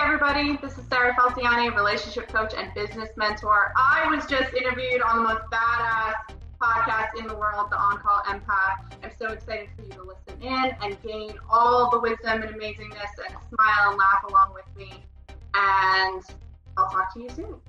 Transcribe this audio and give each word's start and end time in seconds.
everybody. 0.00 0.56
This 0.62 0.78
is 0.78 0.84
Sarah 0.88 1.12
Falciani, 1.12 1.76
relationship 1.76 2.28
coach 2.28 2.54
and 2.56 2.72
business 2.72 3.10
mentor. 3.16 3.70
I 3.76 4.08
was 4.08 4.24
just 4.24 4.54
interviewed 4.54 5.02
on 5.02 5.18
the 5.18 5.22
most 5.24 5.42
badass 5.52 6.14
podcast 6.58 7.18
in 7.18 7.26
the 7.26 7.34
world, 7.34 7.66
the 7.70 7.76
On 7.76 7.98
Call 7.98 8.22
Empath. 8.22 8.94
I'm 9.02 9.10
so 9.18 9.28
excited 9.28 9.68
for 9.76 9.82
you 9.82 9.90
to 9.90 10.02
listen 10.02 10.42
in 10.42 10.74
and 10.82 11.02
gain 11.02 11.32
all 11.50 11.90
the 11.90 12.00
wisdom 12.00 12.42
and 12.42 12.50
amazingness 12.54 13.12
and 13.26 13.36
smile 13.54 13.90
and 13.90 13.98
laugh 13.98 14.24
along 14.26 14.54
with 14.54 14.64
me. 14.74 15.04
And 15.54 16.22
I'll 16.78 16.88
talk 16.88 17.12
to 17.12 17.20
you 17.20 17.28
soon. 17.28 17.60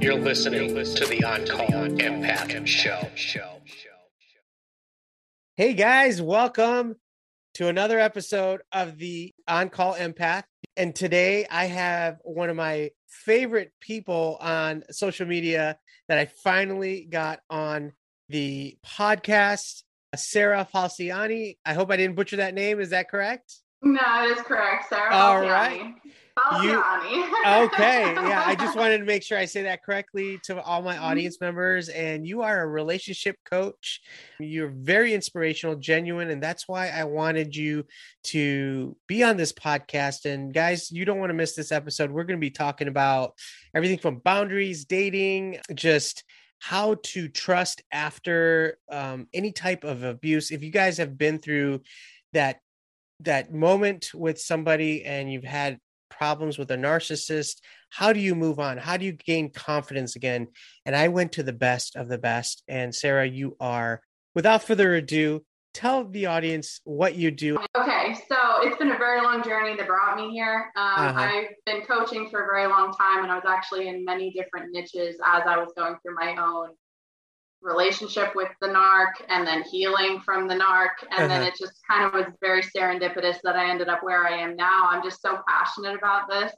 You're 0.00 0.18
listening 0.18 0.74
to 0.74 1.06
the 1.06 1.22
On 1.24 1.46
Call 1.46 1.88
Empath 1.98 2.66
show 2.66 3.08
Show. 3.14 3.57
Hey 5.58 5.74
guys, 5.74 6.22
welcome 6.22 6.94
to 7.54 7.66
another 7.66 7.98
episode 7.98 8.60
of 8.70 8.96
the 8.96 9.34
On 9.48 9.68
Call 9.68 9.94
Empath. 9.94 10.44
And 10.76 10.94
today 10.94 11.48
I 11.50 11.64
have 11.64 12.18
one 12.22 12.48
of 12.48 12.54
my 12.54 12.92
favorite 13.08 13.72
people 13.80 14.36
on 14.40 14.84
social 14.92 15.26
media 15.26 15.76
that 16.06 16.16
I 16.16 16.26
finally 16.26 17.08
got 17.10 17.40
on 17.50 17.90
the 18.28 18.78
podcast, 18.86 19.82
Sarah 20.14 20.64
Falciani. 20.72 21.56
I 21.66 21.74
hope 21.74 21.90
I 21.90 21.96
didn't 21.96 22.14
butcher 22.14 22.36
that 22.36 22.54
name. 22.54 22.78
Is 22.78 22.90
that 22.90 23.10
correct? 23.10 23.56
No, 23.82 23.98
it 23.98 24.38
is 24.38 24.42
correct, 24.44 24.88
Sarah. 24.88 25.12
All 25.12 25.40
Falciani. 25.40 25.50
right. 25.50 25.94
You- 26.62 26.84
okay 27.46 28.12
yeah 28.14 28.42
i 28.46 28.54
just 28.54 28.76
wanted 28.76 28.98
to 28.98 29.04
make 29.04 29.22
sure 29.22 29.38
i 29.38 29.44
say 29.44 29.62
that 29.62 29.82
correctly 29.82 30.38
to 30.44 30.60
all 30.62 30.82
my 30.82 30.98
audience 30.98 31.40
members 31.40 31.88
and 31.88 32.26
you 32.26 32.42
are 32.42 32.62
a 32.62 32.66
relationship 32.66 33.36
coach. 33.48 34.00
You're 34.40 34.70
very 34.70 35.14
inspirational 35.14 35.76
genuine 35.76 36.30
and 36.30 36.42
that's 36.42 36.68
why 36.68 36.88
i 36.88 37.04
wanted 37.04 37.54
you 37.54 37.84
to 38.24 38.96
be 39.06 39.22
on 39.22 39.36
this 39.36 39.52
podcast. 39.52 40.24
And 40.24 40.52
guys 40.52 40.90
you 40.90 41.04
don't 41.04 41.18
want 41.18 41.30
to 41.30 41.34
miss 41.34 41.54
this 41.54 41.72
episode. 41.72 42.10
We're 42.10 42.24
going 42.24 42.38
to 42.38 42.44
be 42.44 42.50
talking 42.50 42.88
about 42.88 43.32
everything 43.74 43.98
from 43.98 44.18
boundaries 44.18 44.84
dating 44.84 45.58
just 45.74 46.24
how 46.60 46.96
to 47.04 47.28
trust 47.28 47.82
after 47.92 48.78
um, 48.90 49.28
any 49.32 49.52
type 49.52 49.84
of 49.84 50.02
abuse. 50.02 50.50
If 50.50 50.62
you 50.62 50.70
guys 50.70 50.98
have 50.98 51.16
been 51.16 51.38
through 51.38 51.82
that 52.32 52.60
that 53.20 53.52
moment 53.52 54.10
with 54.14 54.40
somebody 54.40 55.04
and 55.04 55.32
you've 55.32 55.44
had 55.44 55.78
problems 56.10 56.58
with 56.58 56.70
a 56.70 56.76
narcissist? 56.76 57.56
How 57.90 58.12
do 58.12 58.20
you 58.20 58.34
move 58.34 58.58
on? 58.58 58.78
How 58.78 58.96
do 58.96 59.04
you 59.04 59.12
gain 59.12 59.50
confidence 59.50 60.16
again? 60.16 60.48
And 60.84 60.94
i 60.96 61.08
went 61.08 61.32
to 61.32 61.42
the 61.42 61.52
best 61.52 61.96
of 61.96 62.08
the 62.08 62.18
best. 62.18 62.62
And 62.68 62.94
sarah 62.94 63.26
you 63.26 63.56
are 63.60 64.02
without 64.34 64.62
further 64.62 64.94
ado 64.94 65.44
tell 65.74 66.04
the 66.04 66.26
audience 66.26 66.80
what 66.84 67.14
you 67.14 67.30
do. 67.30 67.56
Okay, 67.76 68.14
so 68.28 68.36
it's 68.62 68.76
been 68.78 68.90
a 68.90 68.98
very 68.98 69.20
long 69.20 69.44
journey 69.44 69.76
that 69.76 69.86
brought 69.86 70.16
me 70.16 70.30
here. 70.30 70.72
Um, 70.76 71.06
Uh-huh. 71.08 71.20
I've 71.20 71.48
been 71.66 71.82
coaching 71.82 72.28
for 72.30 72.42
a 72.42 72.46
very 72.46 72.66
long 72.66 72.92
time, 72.92 73.22
and 73.22 73.30
I 73.30 73.36
was 73.36 73.44
actually 73.46 73.88
in 73.88 74.04
many 74.04 74.30
different 74.32 74.72
niches 74.72 75.16
as 75.24 75.42
I 75.46 75.56
was 75.56 75.72
going 75.76 75.96
through 76.02 76.16
my 76.16 76.34
own 76.36 76.70
relationship 77.62 78.34
with 78.34 78.48
the 78.60 78.68
narc 78.68 79.12
and 79.28 79.46
then 79.46 79.62
healing 79.62 80.20
from 80.20 80.46
the 80.48 80.54
narc. 80.54 80.90
And 81.10 81.28
then 81.30 81.42
Uh-huh. 81.42 81.48
it 81.48 81.54
just 81.58 81.80
kind 81.88 82.04
of 82.04 82.12
was 82.12 82.26
very 82.40 82.62
serendipitous 82.62 83.40
that 83.42 83.56
I 83.56 83.68
ended 83.70 83.88
up 83.88 84.02
where 84.02 84.26
I 84.26 84.36
am 84.38 84.56
now. 84.56 84.88
I'm 84.88 85.02
just 85.02 85.20
so 85.22 85.40
passionate 85.48 85.96
about 85.96 86.28
this 86.28 86.52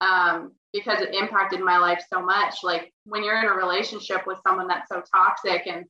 um, 0.00 0.52
because 0.72 1.00
it 1.00 1.14
impacted 1.14 1.60
my 1.60 1.78
life 1.78 2.02
so 2.12 2.20
much. 2.22 2.62
Like 2.62 2.92
when 3.04 3.24
you're 3.24 3.40
in 3.40 3.48
a 3.48 3.54
relationship 3.54 4.26
with 4.26 4.38
someone 4.46 4.68
that's 4.68 4.88
so 4.88 5.02
toxic 5.14 5.66
and 5.66 5.86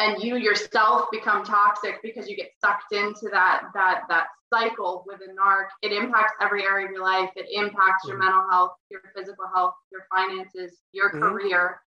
and 0.00 0.22
you 0.22 0.36
yourself 0.36 1.06
become 1.12 1.44
toxic 1.44 2.02
because 2.02 2.28
you 2.28 2.36
get 2.36 2.50
sucked 2.60 2.92
into 2.92 3.28
that 3.30 3.62
that 3.74 4.02
that 4.08 4.26
cycle 4.52 5.04
with 5.06 5.20
a 5.20 5.32
narc 5.40 5.66
it 5.82 5.92
impacts 5.92 6.32
every 6.40 6.64
area 6.64 6.86
of 6.86 6.92
your 6.92 7.02
life 7.02 7.30
it 7.36 7.46
impacts 7.52 8.06
your 8.08 8.16
Mhm. 8.16 8.20
mental 8.20 8.48
health 8.50 8.72
your 8.90 9.00
physical 9.14 9.46
health 9.54 9.74
your 9.92 10.06
finances 10.14 10.80
your 10.92 11.10
Mhm. 11.10 11.20
career 11.20 11.80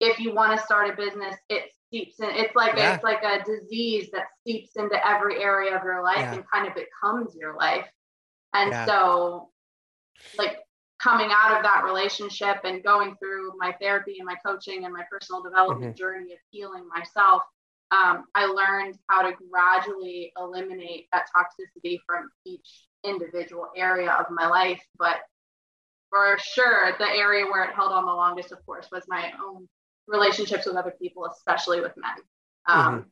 if 0.00 0.18
you 0.18 0.34
want 0.34 0.58
to 0.58 0.64
start 0.64 0.90
a 0.90 0.96
business 0.96 1.36
it 1.48 1.64
seeps 1.92 2.18
in 2.20 2.28
it's 2.30 2.54
like 2.54 2.76
Yeah. 2.76 2.94
it's 2.94 3.04
like 3.04 3.22
a 3.22 3.42
disease 3.44 4.10
that 4.12 4.26
seeps 4.46 4.76
into 4.76 4.96
every 5.06 5.42
area 5.42 5.76
of 5.76 5.82
your 5.84 6.02
life 6.02 6.18
Yeah. 6.18 6.34
and 6.34 6.44
kind 6.52 6.66
of 6.66 6.74
becomes 6.74 7.34
your 7.36 7.56
life 7.56 7.88
and 8.52 8.70
Yeah. 8.70 8.86
so 8.86 9.50
like 10.38 10.58
coming 11.02 11.28
out 11.30 11.56
of 11.56 11.62
that 11.62 11.84
relationship 11.84 12.58
and 12.64 12.82
going 12.82 13.14
through 13.16 13.52
my 13.58 13.72
therapy 13.80 14.16
and 14.18 14.26
my 14.26 14.36
coaching 14.44 14.84
and 14.84 14.92
my 14.92 15.04
personal 15.10 15.42
development 15.42 15.96
journey 15.96 16.32
of 16.32 16.38
healing 16.50 16.88
myself, 16.88 17.42
um, 17.90 18.24
I 18.34 18.46
learned 18.46 18.96
how 19.08 19.22
to 19.22 19.36
gradually 19.50 20.32
eliminate 20.38 21.08
that 21.12 21.26
toxicity 21.36 21.98
from 22.06 22.30
each 22.46 22.86
individual 23.04 23.68
area 23.76 24.12
of 24.12 24.26
my 24.30 24.46
life. 24.46 24.80
But 24.98 25.16
for 26.08 26.38
sure, 26.38 26.92
the 26.98 27.08
area 27.10 27.44
where 27.44 27.64
it 27.64 27.74
held 27.74 27.92
on 27.92 28.06
the 28.06 28.12
longest, 28.12 28.52
of 28.52 28.64
course, 28.64 28.88
was 28.90 29.04
my 29.06 29.30
own 29.44 29.68
relationships 30.06 30.66
with 30.66 30.76
other 30.76 30.94
people, 31.00 31.26
especially 31.26 31.80
with 31.80 31.92
men. 31.96 32.16
Um, 32.66 33.06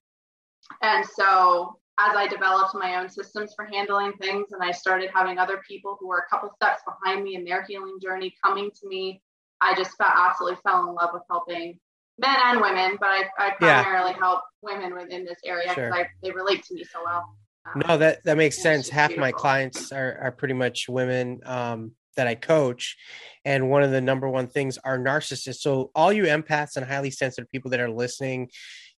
And 0.80 1.04
so 1.04 1.78
as 1.98 2.16
I 2.16 2.26
developed 2.26 2.74
my 2.74 2.96
own 2.96 3.08
systems 3.08 3.52
for 3.54 3.64
handling 3.66 4.12
things 4.14 4.52
and 4.52 4.62
I 4.62 4.70
started 4.70 5.10
having 5.14 5.38
other 5.38 5.60
people 5.68 5.96
who 6.00 6.08
were 6.08 6.18
a 6.18 6.30
couple 6.30 6.50
steps 6.54 6.82
behind 6.86 7.24
me 7.24 7.34
in 7.34 7.44
their 7.44 7.64
healing 7.64 7.98
journey 8.00 8.34
coming 8.44 8.70
to 8.70 8.88
me, 8.88 9.22
I 9.60 9.74
just 9.74 9.96
felt 9.96 10.12
absolutely 10.14 10.58
fell 10.62 10.88
in 10.88 10.94
love 10.94 11.10
with 11.12 11.22
helping 11.30 11.78
men 12.18 12.36
and 12.46 12.60
women, 12.60 12.96
but 13.00 13.08
I, 13.10 13.24
I 13.38 13.56
Yeah. 13.60 13.82
primarily 13.82 14.12
help 14.14 14.42
women 14.62 14.94
within 14.94 15.24
this 15.24 15.38
area 15.44 15.68
because 15.68 15.94
Sure. 15.94 16.10
They 16.22 16.30
relate 16.30 16.62
to 16.64 16.74
me 16.74 16.84
so 16.84 17.00
well. 17.04 17.36
Um, 17.66 17.82
no 17.86 17.96
that 17.98 18.24
that 18.24 18.36
makes 18.36 18.60
sense 18.60 18.88
half 18.88 19.16
my 19.16 19.30
clients 19.30 19.92
are, 19.92 20.18
are 20.20 20.32
pretty 20.32 20.54
much 20.54 20.88
women 20.88 21.40
um, 21.44 21.92
that 22.16 22.26
i 22.26 22.34
coach 22.34 22.96
and 23.44 23.68
one 23.68 23.82
of 23.82 23.90
the 23.90 24.00
number 24.00 24.28
one 24.28 24.46
things 24.46 24.78
are 24.78 24.98
narcissists. 24.98 25.60
So 25.60 25.90
all 25.94 26.12
you 26.12 26.24
empaths 26.24 26.76
and 26.76 26.86
highly 26.86 27.10
sensitive 27.10 27.50
people 27.50 27.70
that 27.72 27.80
are 27.80 27.90
listening 27.90 28.50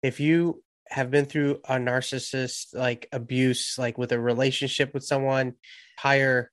if 0.02 0.20
you 0.20 0.62
have 0.88 1.10
been 1.10 1.24
through 1.24 1.60
a 1.66 1.74
narcissist 1.74 2.74
like 2.74 3.08
abuse 3.10 3.76
like 3.78 3.96
with 3.96 4.12
a 4.12 4.20
relationship 4.20 4.92
with 4.92 5.02
someone 5.02 5.54
higher 5.98 6.50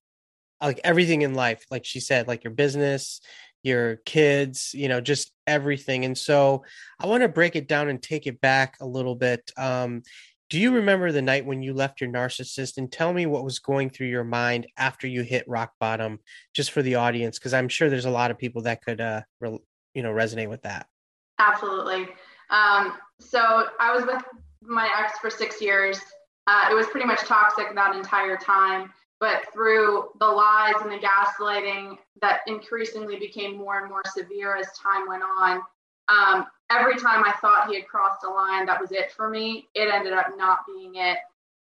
like 0.61 0.79
everything 0.83 1.21
in 1.21 1.33
life 1.33 1.65
like 1.69 1.83
she 1.83 1.99
said 1.99 2.27
like 2.27 2.43
your 2.43 2.53
business 2.53 3.19
your 3.63 3.97
kids 3.97 4.71
you 4.73 4.87
know 4.87 5.01
just 5.01 5.31
everything. 5.47 6.05
And 6.05 6.17
so 6.17 6.63
i 6.99 7.07
want 7.07 7.23
to 7.23 7.27
break 7.27 7.55
it 7.55 7.67
down 7.67 7.89
and 7.89 8.01
take 8.01 8.25
it 8.25 8.39
back 8.39 8.77
a 8.79 8.85
little 8.85 9.15
bit. 9.15 9.51
Um 9.57 10.03
do 10.51 10.59
you 10.59 10.75
remember 10.75 11.11
the 11.11 11.21
night 11.21 11.45
when 11.45 11.63
you 11.63 11.73
left 11.73 11.99
your 11.99 12.09
narcissist 12.11 12.77
and 12.77 12.91
tell 12.91 13.13
me 13.13 13.25
what 13.25 13.43
was 13.43 13.57
going 13.57 13.89
through 13.89 14.07
your 14.07 14.23
mind 14.23 14.67
after 14.77 15.07
you 15.07 15.23
hit 15.23 15.47
rock 15.47 15.73
bottom 15.79 16.19
just 16.53 16.71
for 16.71 16.83
the 16.83 16.95
audience 16.95 17.39
because 17.39 17.53
i'm 17.53 17.67
sure 17.69 17.89
there's 17.89 18.05
a 18.05 18.11
lot 18.11 18.29
of 18.29 18.37
people 18.37 18.61
that 18.61 18.83
could 18.83 19.01
uh 19.01 19.21
re- 19.39 19.59
you 19.95 20.03
know 20.03 20.11
resonate 20.11 20.49
with 20.49 20.61
that 20.61 20.85
Absolutely. 21.41 22.07
Um, 22.51 22.93
so 23.19 23.67
I 23.79 23.93
was 23.93 24.05
with 24.05 24.21
my 24.61 24.89
ex 24.99 25.17
for 25.19 25.29
six 25.29 25.61
years. 25.61 25.99
Uh, 26.47 26.67
it 26.69 26.73
was 26.73 26.87
pretty 26.87 27.07
much 27.07 27.21
toxic 27.21 27.73
that 27.73 27.95
entire 27.95 28.37
time, 28.37 28.91
but 29.19 29.51
through 29.51 30.09
the 30.19 30.25
lies 30.25 30.75
and 30.81 30.91
the 30.91 30.97
gaslighting 30.97 31.97
that 32.21 32.41
increasingly 32.47 33.17
became 33.17 33.57
more 33.57 33.79
and 33.79 33.89
more 33.89 34.03
severe 34.05 34.55
as 34.55 34.67
time 34.77 35.07
went 35.07 35.23
on. 35.23 35.61
Um, 36.11 36.45
every 36.69 36.97
time 36.97 37.23
I 37.23 37.33
thought 37.41 37.69
he 37.69 37.75
had 37.75 37.87
crossed 37.87 38.23
a 38.25 38.29
line, 38.29 38.65
that 38.65 38.81
was 38.81 38.91
it 38.91 39.11
for 39.11 39.29
me. 39.29 39.67
It 39.75 39.89
ended 39.93 40.13
up 40.13 40.27
not 40.37 40.59
being 40.67 40.95
it. 40.95 41.17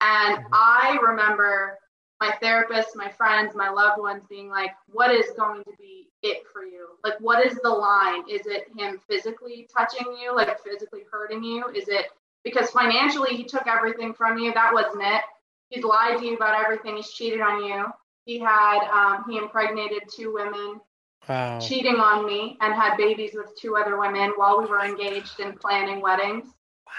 And 0.01 0.37
Mhm. 0.37 0.49
I 0.51 0.97
remember 1.01 1.77
my 2.19 2.31
therapist, 2.33 2.95
my 2.95 3.09
friends, 3.09 3.55
my 3.55 3.69
loved 3.69 3.99
ones 3.99 4.25
being 4.27 4.49
like, 4.49 4.71
what 4.87 5.11
is 5.11 5.31
going 5.31 5.63
to 5.63 5.71
be 5.77 6.09
it 6.21 6.47
for 6.53 6.63
you? 6.63 6.87
Like, 7.03 7.19
what 7.19 7.45
is 7.45 7.57
the 7.63 7.69
line? 7.69 8.23
Is 8.29 8.45
it 8.47 8.67
him 8.77 8.99
physically 8.99 9.67
touching 9.75 10.15
you, 10.17 10.35
like 10.35 10.59
physically 10.63 11.03
hurting 11.11 11.43
you? 11.43 11.67
Is 11.69 11.87
it 11.87 12.07
because 12.43 12.69
financially 12.71 13.35
he 13.35 13.43
took 13.43 13.67
everything 13.67 14.13
from 14.13 14.37
you? 14.37 14.53
That 14.53 14.73
wasn't 14.73 15.03
it. 15.03 15.21
He's 15.69 15.83
lied 15.83 16.19
to 16.19 16.25
you 16.25 16.35
about 16.35 16.59
everything. 16.63 16.95
He's 16.97 17.11
cheated 17.11 17.41
on 17.41 17.63
you. 17.63 17.85
He 18.25 18.39
had, 18.39 18.87
um, 18.91 19.25
he 19.29 19.37
impregnated 19.37 20.03
two 20.15 20.33
women, 20.33 20.79
wow 21.27 21.59
cheating 21.59 21.95
on 21.95 22.25
me, 22.25 22.57
and 22.61 22.73
had 22.73 22.97
babies 22.97 23.31
with 23.33 23.55
two 23.59 23.77
other 23.77 23.97
women 23.99 24.31
while 24.35 24.59
we 24.59 24.65
were 24.65 24.83
engaged 24.83 25.39
in 25.39 25.53
planning 25.57 26.01
weddings. 26.01 26.47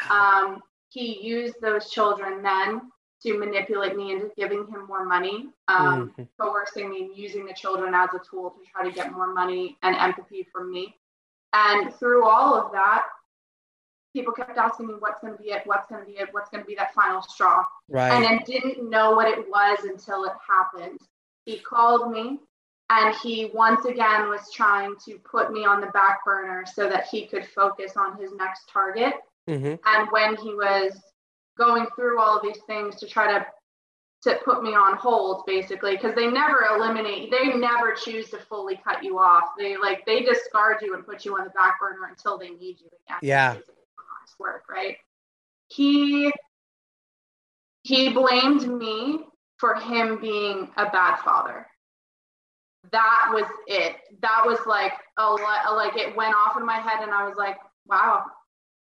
wow 0.08 0.44
Um, 0.44 0.62
he 0.90 1.20
used 1.22 1.60
those 1.60 1.90
children 1.90 2.42
then 2.42 2.92
to 3.22 3.38
manipulate 3.38 3.96
me 3.96 4.12
into 4.12 4.30
giving 4.36 4.66
him 4.66 4.86
more 4.86 5.04
money, 5.04 5.48
um, 5.68 6.12
Mhm. 6.18 6.28
coercing 6.38 6.90
me, 6.90 7.04
and 7.04 7.16
using 7.16 7.46
the 7.46 7.54
children 7.54 7.94
as 7.94 8.12
a 8.14 8.18
tool 8.18 8.50
to 8.50 8.64
try 8.70 8.84
to 8.84 8.90
get 8.90 9.12
more 9.12 9.32
money 9.32 9.78
and 9.82 9.96
empathy 9.96 10.44
from 10.52 10.70
me. 10.70 10.98
And 11.52 11.94
through 11.94 12.28
all 12.28 12.54
of 12.54 12.72
that, 12.72 13.06
people 14.12 14.32
kept 14.32 14.58
asking 14.58 14.88
me, 14.88 14.94
what's 14.98 15.20
going 15.20 15.36
to 15.36 15.42
be 15.42 15.50
it? 15.50 15.66
What's 15.66 15.88
going 15.88 16.04
to 16.04 16.10
be 16.10 16.18
it? 16.18 16.32
What's 16.32 16.50
going 16.50 16.62
to 16.62 16.66
be 16.66 16.74
that 16.76 16.92
final 16.94 17.22
straw? 17.22 17.64
right 17.88 18.12
And 18.12 18.26
I 18.26 18.42
didn't 18.44 18.88
know 18.90 19.12
what 19.12 19.28
it 19.28 19.48
was 19.48 19.84
until 19.84 20.24
it 20.24 20.32
happened. 20.46 21.00
He 21.44 21.58
called 21.58 22.10
me 22.10 22.40
and 22.92 23.14
he 23.22 23.50
once 23.54 23.86
again 23.86 24.28
was 24.28 24.52
trying 24.52 24.94
to 25.06 25.18
put 25.18 25.50
me 25.50 25.64
on 25.64 25.80
the 25.80 25.86
back 25.88 26.24
burner 26.24 26.64
so 26.66 26.88
that 26.88 27.06
he 27.10 27.26
could 27.26 27.46
focus 27.46 27.92
on 27.96 28.20
his 28.20 28.32
next 28.34 28.68
target. 28.68 29.14
Mm-hmm. 29.48 29.74
And 29.86 30.08
when 30.10 30.36
he 30.36 30.54
was 30.54 31.00
going 31.56 31.86
through 31.96 32.20
all 32.20 32.36
of 32.36 32.42
these 32.42 32.62
things 32.66 32.96
to 32.96 33.06
try 33.06 33.38
to 33.38 33.46
to 34.24 34.38
put 34.44 34.62
me 34.62 34.70
on 34.70 34.96
hold 34.96 35.42
basically 35.46 35.96
because 35.96 36.14
they 36.14 36.28
never 36.30 36.66
eliminate 36.76 37.28
they 37.28 37.48
never 37.54 37.92
choose 37.92 38.30
to 38.30 38.38
fully 38.38 38.80
cut 38.84 39.02
you 39.02 39.18
off. 39.18 39.44
They 39.58 39.76
like 39.76 40.04
they 40.06 40.20
discard 40.20 40.76
you 40.82 40.94
and 40.94 41.04
put 41.04 41.24
you 41.24 41.36
on 41.36 41.44
the 41.44 41.50
back 41.50 41.80
burner 41.80 42.06
until 42.08 42.38
they 42.38 42.50
need 42.50 42.78
you 42.78 42.86
again. 43.06 43.18
Yeah. 43.22 43.56
work 44.38 44.64
right? 44.70 44.96
He 45.68 46.30
he 47.82 48.12
blamed 48.12 48.68
me 48.68 49.24
for 49.56 49.74
him 49.74 50.20
being 50.20 50.68
a 50.76 50.88
bad 50.90 51.16
father 51.20 51.66
that 52.90 53.30
was 53.32 53.44
it 53.66 53.96
that 54.20 54.42
was 54.44 54.58
like 54.66 54.92
a 55.18 55.24
like 55.74 55.96
it 55.96 56.14
went 56.16 56.34
off 56.34 56.56
in 56.56 56.66
my 56.66 56.76
head 56.78 57.02
and 57.02 57.12
i 57.12 57.26
was 57.26 57.36
like 57.36 57.56
wow 57.86 58.24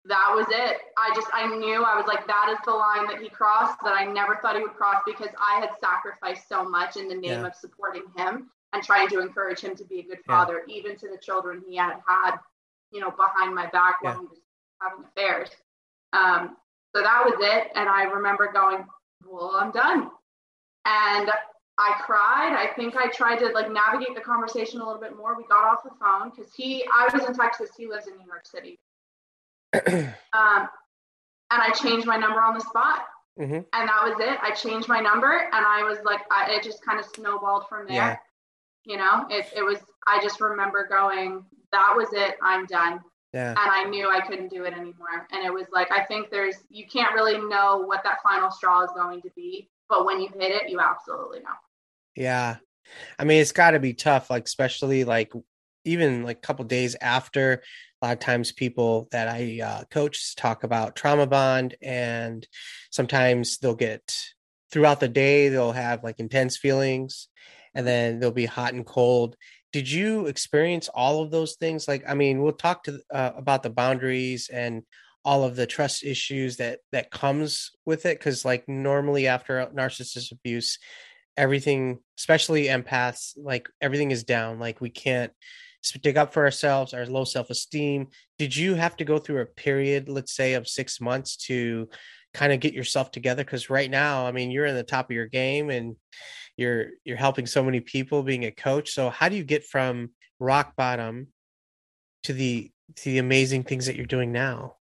that 0.06 0.32
was 0.36 0.46
it 0.50 0.78
i 0.98 1.12
just 1.16 1.28
i 1.34 1.48
knew 1.48 1.84
i 1.84 1.96
was 1.98 2.06
like 2.08 2.26
that 2.28 2.50
is 2.52 2.60
the 2.66 2.72
line 2.72 3.08
that 3.08 3.20
he 3.20 3.28
crossed 3.30 3.78
that 3.84 3.94
i 3.94 4.06
never 4.06 4.38
thought 4.42 4.56
he 4.56 4.62
would 4.62 4.74
cross 4.76 5.02
because 5.06 5.30
i 5.42 5.60
had 5.60 5.70
sacrificed 5.82 6.48
so 6.48 6.64
much 6.68 6.96
in 6.96 7.08
the 7.08 7.16
name 7.16 7.42
Yeah. 7.42 7.48
of 7.48 7.56
supporting 7.56 8.04
him 8.16 8.50
and 8.74 8.84
trying 8.84 9.08
to 9.10 9.20
encourage 9.20 9.62
him 9.62 9.76
to 9.76 9.84
be 9.84 10.00
a 10.00 10.04
good 10.04 10.20
Yeah. 10.28 10.36
father 10.46 10.64
even 10.68 10.96
to 10.98 11.08
the 11.10 11.18
children 11.18 11.64
he 11.68 11.76
had 11.76 11.96
had 12.08 12.38
you 12.92 13.02
know 13.02 13.12
behind 13.12 13.54
my 13.56 13.66
back 13.68 14.02
while 14.02 14.14
Yeah. 14.14 14.20
he 14.22 14.26
was 14.28 14.40
having 14.80 15.06
affairs 15.06 15.50
um, 16.14 16.56
so 16.96 17.02
that 17.02 17.24
was 17.26 17.36
it 17.40 17.72
and 17.76 17.90
i 17.90 18.04
remember 18.04 18.52
going 18.54 18.86
well 19.26 19.56
i'm 19.56 19.72
done 19.72 20.12
and 20.86 21.32
I 21.80 21.94
cried. 22.04 22.54
I 22.58 22.72
think 22.76 22.96
I 22.96 23.08
tried 23.10 23.38
to 23.40 23.50
like 23.50 23.72
navigate 23.72 24.16
the 24.16 24.22
conversation 24.22 24.82
a 24.82 24.86
little 24.86 25.02
bit 25.02 25.16
more. 25.16 25.38
We 25.38 25.44
got 25.46 25.64
off 25.64 25.84
the 25.84 25.92
phone 26.00 26.32
because 26.36 26.52
he, 26.54 26.84
I 26.92 27.08
was 27.14 27.28
in 27.28 27.36
Texas. 27.36 27.70
He 27.78 27.88
lives 27.88 28.08
in 28.08 28.18
New 28.18 28.26
York 28.26 28.46
City. 28.46 28.80
Um, 30.34 30.68
and 31.50 31.62
I 31.62 31.72
changed 31.72 32.06
my 32.06 32.18
number 32.18 32.42
on 32.42 32.54
the 32.54 32.60
spot. 32.60 33.06
Mhm. 33.40 33.66
And 33.74 33.90
that 33.90 34.04
was 34.04 34.16
it. 34.20 34.38
I 34.42 34.52
changed 34.52 34.88
my 34.90 35.00
number 35.00 35.32
and 35.32 35.66
I 35.66 35.84
was 35.84 36.00
like, 36.04 36.22
I, 36.32 36.52
it 36.56 36.64
just 36.64 36.84
kind 36.84 37.00
of 37.00 37.06
snowballed 37.06 37.68
from 37.70 37.88
there. 37.88 37.96
Yeah. 37.96 38.18
You 38.86 38.98
know, 38.98 39.26
it, 39.30 39.46
it 39.56 39.64
was, 39.64 39.78
I 40.08 40.20
just 40.22 40.42
remember 40.42 40.88
going, 40.90 41.46
that 41.72 41.94
was 41.96 42.10
it. 42.14 42.36
I'm 42.42 42.66
done. 42.66 43.00
yeah. 43.34 43.50
And 43.52 43.58
I 43.60 43.84
knew 43.86 44.10
I 44.10 44.22
couldn't 44.22 44.50
do 44.50 44.64
it 44.66 44.74
anymore. 44.74 45.28
And 45.32 45.46
it 45.46 45.54
was 45.54 45.68
like, 45.72 45.92
I 45.92 46.04
think 46.04 46.30
there's, 46.32 46.56
you 46.70 46.86
can't 46.88 47.14
really 47.14 47.38
know 47.38 47.78
what 47.86 48.04
that 48.04 48.18
final 48.24 48.50
straw 48.52 48.84
is 48.84 48.92
going 48.96 49.22
to 49.22 49.30
be. 49.36 49.70
But 49.90 50.06
when 50.06 50.20
you 50.20 50.28
hit 50.30 50.52
it, 50.52 50.70
you 50.70 50.80
absolutely 50.82 51.40
know. 51.40 51.56
Yeah. 52.18 52.58
I 53.20 53.24
mean, 53.24 53.42
it's 53.42 53.52
got 53.52 53.72
to 53.72 53.80
be 53.80 53.94
tough, 53.94 54.30
like, 54.30 54.46
especially 54.46 55.04
like 55.04 55.32
even 55.86 56.24
like 56.24 56.38
a 56.38 56.42
couple 56.42 56.66
days 56.66 56.96
after. 57.00 57.64
A 58.02 58.06
lot 58.06 58.14
of 58.14 58.20
times, 58.20 58.52
people 58.52 59.08
that 59.12 59.28
I 59.28 59.60
uh, 59.64 59.84
coach 59.86 60.36
talk 60.36 60.64
about 60.64 60.96
trauma 60.96 61.26
bond, 61.26 61.76
and 61.82 62.46
sometimes 62.92 63.58
they'll 63.58 63.76
get 63.76 64.16
throughout 64.72 65.00
the 65.00 65.08
day, 65.08 65.50
they'll 65.50 65.72
have 65.72 66.04
like 66.04 66.20
intense 66.20 66.58
feelings, 66.58 67.28
and 67.74 67.88
then 67.88 68.20
they'll 68.20 68.32
be 68.32 68.46
hot 68.46 68.74
and 68.74 68.86
cold. 68.86 69.36
Did 69.74 69.90
you 69.90 70.28
experience 70.28 70.90
all 70.90 71.24
of 71.24 71.32
those 71.32 71.56
things? 71.56 71.88
Like, 71.88 72.04
I 72.08 72.14
mean, 72.14 72.42
we'll 72.42 72.54
talk 72.54 72.84
to 72.84 73.00
uh, 73.12 73.32
about 73.36 73.64
the 73.64 73.70
boundaries 73.72 74.50
and 74.50 74.84
all 75.26 75.44
of 75.44 75.56
the 75.56 75.66
trust 75.68 76.04
issues 76.04 76.58
that 76.58 76.80
that 76.92 77.12
comes 77.12 77.72
with 77.86 78.06
it 78.06 78.18
because 78.18 78.46
like 78.46 78.68
normally 78.70 79.28
after 79.28 79.66
narcissist 79.76 80.32
abuse 80.32 80.80
everything 81.38 82.00
especially 82.18 82.66
empaths 82.66 83.34
like 83.38 83.70
everything 83.80 84.12
is 84.12 84.24
down 84.24 84.60
like 84.60 84.82
we 84.82 84.90
can't 84.90 85.32
stick 85.82 86.18
up 86.18 86.34
for 86.34 86.44
ourselves 86.44 86.94
our 86.94 87.06
low 87.06 87.24
self-esteem. 87.24 88.08
Did 88.40 88.56
you 88.56 88.76
have 88.76 88.98
to 88.98 89.06
go 89.06 89.20
through 89.20 89.42
a 89.42 89.46
period 89.46 90.10
let's 90.10 90.36
say 90.36 90.56
of 90.56 90.68
six 90.68 91.00
months 91.00 91.38
to 91.48 91.88
kind 92.34 92.52
of 92.52 92.60
get 92.60 92.74
yourself 92.74 93.12
together? 93.12 93.44
Because 93.44 93.70
right 93.70 93.90
now 93.90 94.26
i 94.26 94.32
mean 94.32 94.52
you're 94.52 94.66
in 94.66 94.76
the 94.76 94.84
top 94.84 95.10
of 95.10 95.16
your 95.16 95.28
game 95.28 95.70
and 95.70 95.96
you're 96.58 96.88
you're 97.06 97.18
helping 97.18 97.46
so 97.46 97.64
many 97.64 97.80
people 97.80 98.24
being 98.24 98.46
a 98.46 98.52
coach. 98.52 98.92
So 98.92 99.10
how 99.10 99.30
do 99.30 99.36
you 99.36 99.44
get 99.44 99.64
from 99.64 100.10
rock 100.40 100.76
bottom 100.76 101.28
to 102.24 102.34
the 102.34 102.72
to 102.96 103.04
the 103.06 103.20
amazing 103.20 103.64
things 103.64 103.86
that 103.86 103.96
you're 103.96 104.06
doing 104.06 104.32
now? 104.32 104.76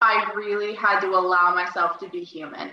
I 0.00 0.30
really 0.34 0.74
had 0.74 1.00
to 1.00 1.08
allow 1.08 1.54
myself 1.54 1.98
to 2.00 2.08
be 2.08 2.22
human. 2.22 2.70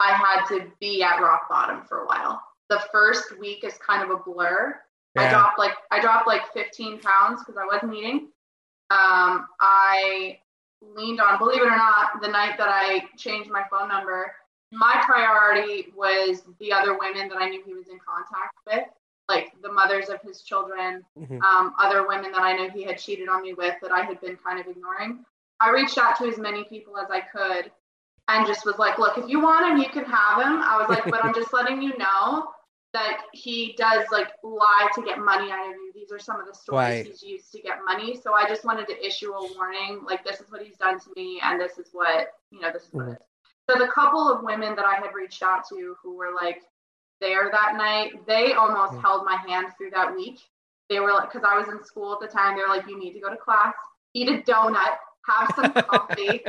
I 0.00 0.12
had 0.12 0.46
to 0.48 0.70
be 0.80 1.02
at 1.02 1.20
rock 1.20 1.48
bottom 1.48 1.82
for 1.82 2.00
a 2.00 2.06
while. 2.06 2.42
The 2.68 2.82
first 2.90 3.38
week 3.38 3.64
is 3.64 3.74
kind 3.74 4.02
of 4.02 4.10
a 4.10 4.22
blur. 4.22 4.80
I 5.16 5.30
dropped 5.30 5.58
like 5.58 5.74
I 5.92 6.00
dropped 6.00 6.26
like 6.26 6.52
15 6.52 7.00
pounds 7.00 7.40
because 7.40 7.56
I 7.56 7.64
wasn't 7.66 7.94
eating. 7.94 8.28
Um, 8.90 9.46
I 9.60 10.40
leaned 10.82 11.20
on, 11.20 11.38
believe 11.38 11.62
it 11.62 11.66
or 11.66 11.76
not, 11.76 12.20
the 12.20 12.28
night 12.28 12.58
that 12.58 12.68
I 12.68 13.04
changed 13.16 13.50
my 13.50 13.62
phone 13.70 13.88
number, 13.88 14.34
my 14.72 15.02
priority 15.06 15.92
was 15.96 16.42
the 16.58 16.72
other 16.72 16.98
women 16.98 17.28
that 17.28 17.38
I 17.38 17.48
knew 17.48 17.62
he 17.64 17.74
was 17.74 17.88
in 17.88 17.98
contact 17.98 18.54
with, 18.66 18.84
like 19.28 19.52
the 19.62 19.72
mothers 19.72 20.08
of 20.08 20.20
his 20.20 20.42
children, 20.42 21.04
Mhm. 21.16 21.40
um, 21.42 21.74
other 21.78 22.06
women 22.06 22.32
that 22.32 22.42
I 22.42 22.54
know 22.54 22.68
he 22.68 22.82
had 22.82 22.98
cheated 22.98 23.28
on 23.28 23.42
me 23.42 23.54
with 23.54 23.80
that 23.80 23.92
I 23.92 24.02
had 24.02 24.20
been 24.20 24.36
kind 24.36 24.58
of 24.58 24.66
ignoring. 24.66 25.24
I 25.60 25.70
reached 25.70 25.96
out 25.96 26.16
to 26.16 26.26
as 26.26 26.38
many 26.38 26.64
people 26.64 26.98
as 26.98 27.10
I 27.10 27.20
could 27.20 27.70
and 28.28 28.46
just 28.46 28.64
was 28.64 28.78
like, 28.78 28.98
look, 28.98 29.18
if 29.18 29.28
you 29.28 29.40
want 29.40 29.70
him, 29.70 29.78
you 29.78 29.88
can 29.88 30.04
have 30.04 30.42
him. 30.42 30.60
I 30.62 30.78
was 30.78 30.88
like, 30.88 31.10
but 31.10 31.24
I'm 31.24 31.34
just 31.34 31.52
letting 31.52 31.82
you 31.82 31.96
know 31.98 32.48
that 32.92 33.22
he 33.32 33.74
does 33.76 34.04
like 34.12 34.28
lie 34.44 34.88
to 34.94 35.02
get 35.02 35.18
money 35.18 35.50
out 35.50 35.68
of 35.68 35.74
you. 35.74 35.92
These 35.94 36.12
are 36.12 36.18
some 36.18 36.40
of 36.40 36.46
the 36.46 36.54
stories 36.54 36.78
Right. 36.78 37.06
he's 37.06 37.22
used 37.22 37.52
to 37.52 37.60
get 37.60 37.78
money. 37.84 38.16
So 38.16 38.34
I 38.34 38.46
just 38.48 38.64
wanted 38.64 38.86
to 38.88 39.06
issue 39.06 39.32
a 39.32 39.52
warning, 39.56 40.02
like 40.06 40.24
this 40.24 40.40
is 40.40 40.50
what 40.50 40.62
he's 40.62 40.76
done 40.76 41.00
to 41.00 41.10
me 41.16 41.40
and 41.42 41.60
this 41.60 41.78
is 41.78 41.88
what, 41.92 42.28
you 42.50 42.60
know, 42.60 42.70
this 42.72 42.84
is 42.84 42.92
what 42.92 43.08
it 43.08 43.12
is. 43.20 43.26
So 43.68 43.78
the 43.78 43.90
couple 43.90 44.30
of 44.32 44.44
women 44.44 44.76
that 44.76 44.84
I 44.84 44.94
had 44.94 45.12
reached 45.14 45.42
out 45.42 45.66
to 45.70 45.96
who 46.02 46.16
were 46.16 46.32
like 46.34 46.62
there 47.20 47.50
that 47.50 47.74
night, 47.76 48.24
they 48.26 48.52
almost 48.52 48.92
Mhm. 48.92 49.00
held 49.00 49.24
my 49.24 49.36
hand 49.36 49.68
through 49.76 49.90
that 49.90 50.14
week. 50.14 50.38
They 50.88 51.00
were 51.00 51.12
like, 51.12 51.32
because 51.32 51.48
I 51.48 51.58
was 51.58 51.68
in 51.68 51.82
school 51.84 52.12
at 52.12 52.20
the 52.20 52.28
time, 52.28 52.56
they 52.56 52.62
were 52.62 52.68
like, 52.68 52.86
you 52.86 52.98
need 52.98 53.14
to 53.14 53.20
go 53.20 53.30
to 53.30 53.36
class, 53.36 53.74
eat 54.12 54.28
a 54.28 54.42
donut, 54.42 54.98
have 55.28 55.52
some 55.56 55.72
coffee, 55.72 56.44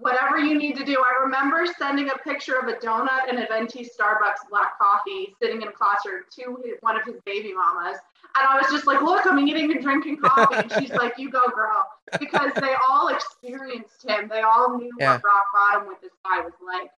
whatever 0.00 0.38
you 0.38 0.56
need 0.58 0.76
to 0.76 0.84
do. 0.84 0.96
I 0.98 1.22
remember 1.24 1.66
sending 1.78 2.10
a 2.10 2.18
picture 2.18 2.54
of 2.58 2.68
a 2.68 2.74
donut 2.74 3.28
and 3.28 3.38
a 3.38 3.46
venti 3.46 3.84
Starbucks 3.84 4.48
black 4.50 4.78
coffee 4.78 5.34
sitting 5.40 5.62
in 5.62 5.68
a 5.68 5.72
classroom 5.72 6.22
to 6.36 6.58
his, 6.64 6.74
one 6.80 6.96
of 6.96 7.04
his 7.04 7.16
baby 7.26 7.52
mamas. 7.52 7.98
And 8.36 8.48
I 8.48 8.56
was 8.58 8.66
just 8.72 8.86
like, 8.86 9.00
look, 9.02 9.24
I'm 9.26 9.38
eating 9.46 9.70
and 9.70 9.80
drinking 9.82 10.16
coffee. 10.18 10.56
And 10.56 10.72
she's 10.72 10.90
like, 10.92 11.14
you 11.18 11.30
go, 11.30 11.46
girl. 11.54 11.86
Because 12.18 12.52
they 12.60 12.74
all 12.88 13.08
experienced 13.08 14.04
him. 14.08 14.28
They 14.28 14.40
all 14.40 14.76
knew 14.76 14.90
Yeah. 14.98 15.12
what 15.14 15.24
rock 15.24 15.44
bottom 15.52 15.86
with 15.88 16.00
this 16.00 16.10
guy 16.24 16.40
was 16.40 16.52
like. 16.66 16.90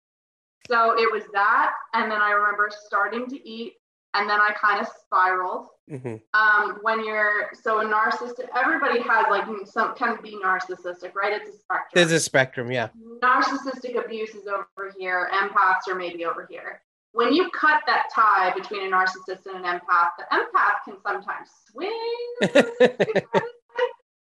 So 0.67 0.99
it 0.99 1.11
was 1.11 1.23
that. 1.33 1.73
And 1.93 2.11
then 2.11 2.21
I 2.21 2.31
remember 2.31 2.71
starting 2.85 3.27
to 3.27 3.47
eat. 3.47 3.73
And 4.17 4.27
then 4.29 4.39
I 4.41 4.51
kind 4.59 4.81
of 4.81 4.87
spiraled 4.87 5.67
Mhm. 5.89 6.21
um, 6.33 6.79
when 6.81 7.05
you're 7.05 7.49
so 7.53 7.79
a 7.79 7.85
narcissist 7.85 8.41
everybody 8.57 8.99
has 8.99 9.25
like 9.29 9.45
some 9.65 9.95
can 9.95 10.17
be 10.21 10.37
narcissistic 10.43 11.15
right 11.15 11.31
it's 11.31 11.47
a 11.49 11.53
spectrum 11.53 11.91
There's 11.93 12.11
a 12.11 12.19
spectrum, 12.19 12.71
yeah. 12.71 12.89
narcissistic 13.23 13.95
abuse 14.03 14.35
is 14.35 14.47
over 14.47 14.91
here 14.99 15.29
empaths 15.33 15.87
are 15.87 15.95
maybe 15.95 16.25
over 16.25 16.45
here 16.49 16.81
when 17.13 17.31
you 17.31 17.49
cut 17.51 17.83
that 17.87 18.07
tie 18.13 18.51
between 18.53 18.85
a 18.85 18.93
narcissist 18.93 19.45
and 19.45 19.63
an 19.65 19.79
empath 19.79 20.09
the 20.17 20.25
empath 20.33 20.83
can 20.83 20.97
sometimes 21.01 21.49
swing 21.71 22.35
and 22.41 22.51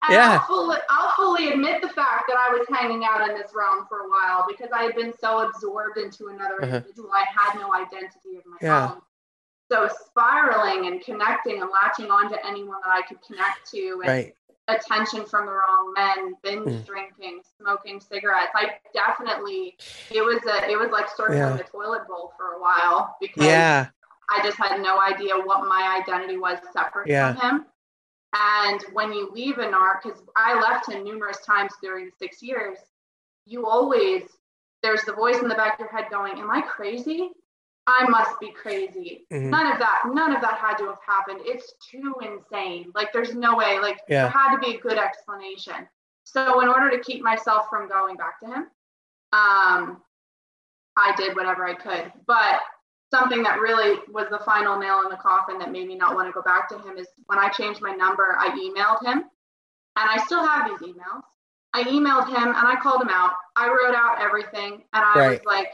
Yeah. 0.08 0.38
I'll, 0.40 0.46
fully, 0.46 0.78
I'll 0.88 1.10
fully 1.16 1.50
admit 1.52 1.82
the 1.82 1.88
fact 1.88 2.24
that 2.28 2.36
I 2.38 2.48
was 2.56 2.64
hanging 2.70 3.04
out 3.04 3.28
in 3.28 3.34
this 3.36 3.50
realm 3.56 3.86
for 3.88 4.00
a 4.00 4.08
while 4.08 4.46
because 4.48 4.70
I 4.72 4.84
had 4.84 4.94
been 4.94 5.12
so 5.18 5.46
absorbed 5.48 5.98
into 5.98 6.28
another 6.28 6.62
Uh-huh. 6.62 6.76
individual. 6.76 7.10
I 7.12 7.24
had 7.36 7.58
no 7.60 7.74
identity 7.74 8.36
of 8.38 8.46
my 8.46 8.56
Yeah. 8.62 8.92
own. 8.92 9.02
So 9.70 9.88
spiraling 10.06 10.86
and 10.86 11.00
connecting 11.00 11.60
and 11.62 11.70
latching 11.70 12.10
onto 12.10 12.34
anyone 12.44 12.78
that 12.84 12.90
I 12.90 13.02
could 13.02 13.22
connect 13.22 13.70
to 13.70 14.02
and 14.04 14.08
right. 14.08 14.36
attention 14.66 15.24
from 15.24 15.46
the 15.46 15.52
wrong 15.52 15.94
men, 15.96 16.36
binge 16.42 16.66
Mm. 16.66 16.86
drinking, 16.86 17.42
smoking 17.58 18.00
cigarettes. 18.00 18.50
I 18.54 18.78
definitely 18.92 19.78
it 20.10 20.22
was 20.22 20.44
a 20.46 20.68
it 20.68 20.76
was 20.76 20.90
like 20.90 21.08
circling 21.08 21.38
Yeah. 21.38 21.56
the 21.56 21.64
toilet 21.64 22.08
bowl 22.08 22.32
for 22.36 22.54
a 22.54 22.60
while 22.60 23.16
because 23.20 23.44
Yeah. 23.46 23.90
I 24.28 24.42
just 24.42 24.56
had 24.56 24.80
no 24.80 24.98
idea 25.00 25.36
what 25.36 25.66
my 25.68 26.00
identity 26.00 26.36
was 26.36 26.58
separate 26.72 27.08
Yeah. 27.08 27.34
from 27.34 27.40
him. 27.40 27.66
And 28.32 28.82
when 28.92 29.12
you 29.12 29.30
leave 29.30 29.58
a 29.58 29.66
narc, 29.66 30.02
because 30.04 30.22
I 30.36 30.54
left 30.60 30.88
him 30.90 31.02
numerous 31.04 31.40
times 31.44 31.72
during 31.82 32.06
the 32.06 32.12
six 32.16 32.40
years, 32.42 32.78
you 33.44 33.66
always, 33.66 34.22
there's 34.82 35.02
the 35.02 35.12
voice 35.12 35.38
in 35.38 35.48
the 35.48 35.54
back 35.56 35.74
of 35.74 35.80
your 35.80 35.88
head 35.90 36.10
going, 36.10 36.38
Am 36.38 36.50
I 36.50 36.60
crazy? 36.60 37.30
I 37.90 38.08
must 38.08 38.38
be 38.38 38.52
crazy. 38.52 39.26
Mhm. 39.32 39.50
None 39.50 39.66
of 39.72 39.78
that, 39.80 40.02
none 40.06 40.32
of 40.34 40.40
that 40.42 40.58
had 40.58 40.76
to 40.78 40.86
have 40.86 41.00
happened. 41.04 41.40
It's 41.44 41.72
too 41.90 42.14
insane. 42.22 42.92
Like, 42.94 43.12
there's 43.12 43.34
no 43.34 43.56
way. 43.56 43.78
Like, 43.80 44.00
Yeah. 44.08 44.22
there 44.22 44.30
had 44.30 44.52
to 44.54 44.58
be 44.58 44.76
a 44.76 44.80
good 44.80 44.98
explanation. 44.98 45.88
So, 46.24 46.60
in 46.60 46.68
order 46.68 46.90
to 46.90 47.00
keep 47.00 47.22
myself 47.22 47.68
from 47.68 47.88
going 47.88 48.16
back 48.16 48.38
to 48.40 48.46
him, 48.46 48.70
um, 49.32 50.02
I 50.96 51.14
did 51.16 51.34
whatever 51.36 51.64
I 51.64 51.74
could. 51.74 52.12
But 52.26 52.62
something 53.12 53.42
that 53.42 53.60
really 53.60 54.00
was 54.08 54.28
the 54.30 54.38
final 54.40 54.78
nail 54.78 55.02
in 55.02 55.08
the 55.10 55.16
coffin 55.16 55.58
that 55.58 55.72
made 55.72 55.88
me 55.88 55.96
not 55.96 56.14
want 56.14 56.28
to 56.28 56.32
go 56.32 56.42
back 56.42 56.68
to 56.68 56.78
him 56.78 56.96
is 56.96 57.08
when 57.26 57.38
I 57.38 57.48
changed 57.48 57.80
my 57.80 57.92
number, 57.92 58.36
I 58.38 58.50
emailed 58.50 59.04
him. 59.04 59.18
And 59.96 60.08
I 60.10 60.18
still 60.18 60.46
have 60.46 60.68
these 60.68 60.94
emails. 60.94 61.22
I 61.72 61.82
emailed 61.84 62.28
him 62.28 62.48
and 62.48 62.68
I 62.68 62.76
called 62.80 63.02
him 63.02 63.08
out. 63.08 63.32
I 63.56 63.66
wrote 63.68 63.94
out 63.94 64.20
everything 64.20 64.74
and 64.92 65.04
I 65.04 65.18
Right. 65.18 65.30
was 65.30 65.44
like, 65.44 65.72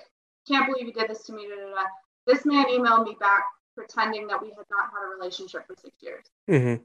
can't 0.49 0.67
believe 0.67 0.87
you 0.87 0.93
did 0.93 1.09
this 1.11 1.25
to 1.25 1.33
me. 1.33 1.47
Da, 1.49 1.55
da, 1.57 1.75
da. 1.75 1.87
This 2.27 2.45
man 2.45 2.67
emailed 2.67 3.05
me 3.05 3.17
back 3.21 3.45
pretending 3.75 4.27
that 4.27 4.41
we 4.41 4.49
had 4.49 4.65
not 4.71 4.91
had 4.91 5.05
a 5.07 5.17
relationship 5.17 5.67
for 5.67 5.75
six 5.81 5.95
years. 6.03 6.25
Mm-hmm. 6.51 6.83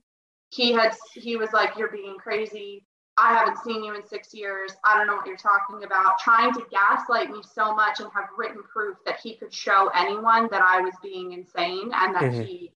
He 0.49 0.73
had 0.73 0.95
he 1.13 1.37
was 1.37 1.51
like, 1.53 1.77
You're 1.77 1.91
being 1.91 2.17
crazy. 2.17 2.85
I 3.17 3.33
haven't 3.33 3.57
seen 3.59 3.83
you 3.83 3.93
in 3.93 4.05
six 4.07 4.33
years. 4.33 4.71
I 4.85 4.97
don't 4.97 5.05
know 5.05 5.15
what 5.15 5.25
you're 5.27 5.35
talking 5.37 5.83
about. 5.83 6.17
Trying 6.19 6.53
to 6.53 6.63
gaslight 6.71 7.29
me 7.29 7.41
so 7.53 7.75
much 7.75 7.99
and 7.99 8.09
have 8.13 8.29
written 8.37 8.63
proof 8.63 8.97
that 9.05 9.19
he 9.19 9.35
could 9.35 9.53
show 9.53 9.91
anyone 9.95 10.47
that 10.51 10.61
I 10.61 10.79
was 10.81 10.93
being 11.03 11.33
insane 11.33 11.91
and 11.93 12.15
that 12.15 12.23
Mhm. 12.31 12.45
he 12.45 12.71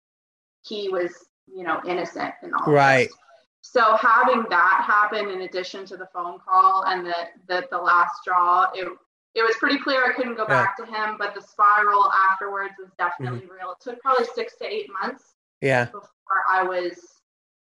he 0.62 0.88
was, 0.88 1.28
you 1.46 1.62
know, 1.62 1.80
innocent 1.84 2.34
in 2.42 2.54
all 2.54 2.72
Right. 2.72 3.08
this. 3.08 3.16
So 3.60 3.96
having 3.96 4.44
that 4.50 4.84
happen 4.86 5.28
in 5.28 5.42
addition 5.42 5.84
to 5.86 5.96
the 5.96 6.06
phone 6.06 6.38
call 6.38 6.84
and 6.84 7.06
the 7.06 7.28
the, 7.46 7.66
the 7.70 7.78
last 7.78 8.16
straw, 8.20 8.70
it 8.74 8.88
it 9.34 9.42
was 9.42 9.56
pretty 9.56 9.78
clear 9.78 10.04
I 10.04 10.12
couldn't 10.12 10.36
go 10.36 10.42
Yeah. 10.48 10.64
back 10.64 10.76
to 10.76 10.86
him, 10.86 11.16
but 11.18 11.34
the 11.34 11.42
spiral 11.42 12.10
afterwards 12.12 12.74
was 12.78 12.90
definitely 12.98 13.40
mm-hmm. 13.40 13.54
real. 13.54 13.72
It 13.72 13.80
took 13.80 14.00
probably 14.00 14.26
six 14.34 14.56
to 14.58 14.66
eight 14.66 14.88
months 15.02 15.34
Yeah. 15.60 15.86
before 15.86 16.08
I 16.50 16.62
was 16.62 17.20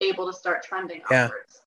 able 0.01 0.27
to 0.27 0.33
start 0.33 0.63
trending 0.63 1.03
Yeah. 1.11 1.27
upwards. 1.27 1.63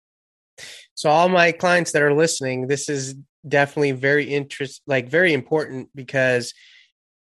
So 0.94 1.10
all 1.10 1.28
my 1.28 1.52
clients 1.52 1.92
that 1.92 2.02
are 2.02 2.14
listening, 2.14 2.66
this 2.66 2.88
is 2.88 3.14
definitely 3.46 3.92
very 3.92 4.32
interest 4.32 4.82
like 4.86 5.08
very 5.08 5.32
important 5.32 5.90
because 5.94 6.54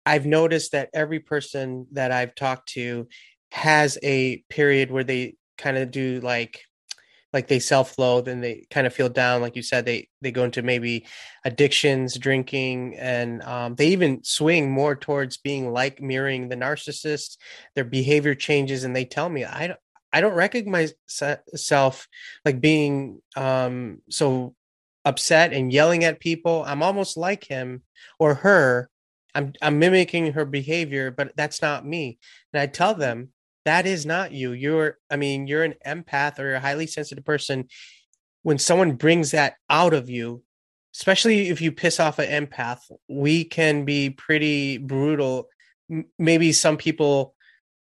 I've 0.05 0.25
noticed 0.25 0.71
that 0.71 0.89
every 0.93 1.19
person 1.19 1.87
that 1.93 2.11
I've 2.11 2.35
talked 2.35 2.69
to 2.73 3.07
has 3.51 3.97
a 4.03 4.37
period 4.49 4.91
where 4.91 5.03
they 5.03 5.35
kind 5.57 5.77
of 5.77 5.91
do 5.91 6.19
like 6.21 6.61
like 7.33 7.47
they 7.47 7.59
self-loathe 7.59 8.27
and 8.27 8.43
they 8.43 8.65
kind 8.69 8.85
of 8.85 8.93
feel 8.93 9.09
down 9.09 9.41
like 9.41 9.55
you 9.55 9.61
said 9.61 9.85
they 9.85 10.07
they 10.21 10.31
go 10.31 10.43
into 10.43 10.61
maybe 10.61 11.05
addictions 11.45 12.17
drinking 12.17 12.95
and 12.97 13.41
um, 13.43 13.75
they 13.75 13.87
even 13.87 14.23
swing 14.23 14.69
more 14.71 14.95
towards 14.95 15.37
being 15.37 15.71
like 15.71 16.01
mirroring 16.01 16.49
the 16.49 16.55
narcissist 16.55 17.37
their 17.75 17.85
behavior 17.85 18.35
changes 18.35 18.83
and 18.83 18.95
they 18.95 19.05
tell 19.05 19.29
me 19.29 19.45
i 19.45 19.67
don't 19.67 19.79
i 20.13 20.19
don't 20.19 20.35
recognize 20.35 20.93
myself 21.53 22.07
like 22.45 22.59
being 22.59 23.21
um 23.35 23.99
so 24.09 24.53
upset 25.05 25.53
and 25.53 25.71
yelling 25.73 26.03
at 26.03 26.19
people. 26.19 26.63
I'm 26.65 26.83
almost 26.83 27.17
like 27.17 27.43
him 27.43 27.83
or 28.19 28.35
her. 28.35 28.89
I'm 29.33 29.53
i'm 29.61 29.79
mimicking 29.79 30.33
her 30.33 30.43
behavior 30.43 31.09
but 31.09 31.31
that's 31.37 31.61
not 31.61 31.85
me. 31.85 32.19
And 32.51 32.61
i 32.61 32.67
tell 32.67 32.93
them 32.93 33.29
that 33.65 33.85
is 33.85 34.05
not 34.05 34.31
you 34.31 34.51
you're 34.53 34.97
i 35.09 35.15
mean 35.15 35.47
you're 35.47 35.63
an 35.63 35.75
empath 35.85 36.39
or 36.39 36.53
a 36.53 36.59
highly 36.59 36.87
sensitive 36.87 37.25
person. 37.25 37.67
When 38.43 38.57
someone 38.57 38.93
brings 38.93 39.31
that 39.31 39.55
out 39.69 39.93
of 39.93 40.09
you 40.09 40.43
especially 40.95 41.49
if 41.49 41.61
you 41.61 41.71
piss 41.71 41.99
off 41.99 42.19
an 42.19 42.47
empath 42.47 42.79
we 43.07 43.43
can 43.43 43.85
be 43.85 44.09
pretty 44.09 44.77
brutal. 44.77 45.47
Maybe 46.17 46.51
some 46.51 46.77
people 46.77 47.35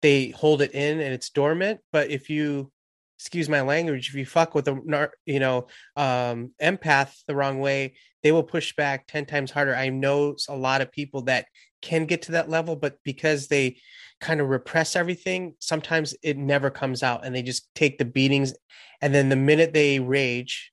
they 0.02 0.30
hold 0.30 0.62
it 0.62 0.72
in 0.72 1.00
and 1.00 1.14
it's 1.14 1.30
dormant 1.30 1.80
but 1.92 2.10
if 2.10 2.30
you 2.30 2.70
excuse 3.18 3.48
my 3.48 3.62
language 3.62 4.08
if 4.08 4.14
you 4.14 4.24
fuck 4.24 4.54
with 4.54 4.68
a 4.68 5.10
you 5.26 5.40
know 5.40 5.66
um 5.96 6.52
empath 6.62 7.12
the 7.26 7.34
wrong 7.34 7.58
way 7.58 7.94
they 8.22 8.32
will 8.32 8.42
push 8.42 8.74
back 8.74 9.06
10 9.06 9.26
times 9.26 9.50
harder. 9.50 9.74
I 9.74 9.90
know 9.90 10.36
a 10.48 10.56
lot 10.56 10.80
of 10.80 10.92
people 10.92 11.22
that 11.22 11.46
can 11.82 12.06
get 12.06 12.22
to 12.22 12.32
that 12.32 12.48
level 12.48 12.74
but 12.76 12.96
because 13.04 13.46
they 13.48 13.78
kind 14.20 14.40
of 14.40 14.48
repress 14.48 14.96
everything 14.96 15.54
sometimes 15.60 16.14
it 16.22 16.36
never 16.36 16.70
comes 16.70 17.02
out 17.02 17.24
and 17.24 17.34
they 17.34 17.42
just 17.42 17.72
take 17.74 17.98
the 17.98 18.04
beatings 18.04 18.52
and 19.00 19.14
then 19.14 19.28
the 19.28 19.36
minute 19.36 19.72
they 19.72 20.00
rage 20.00 20.72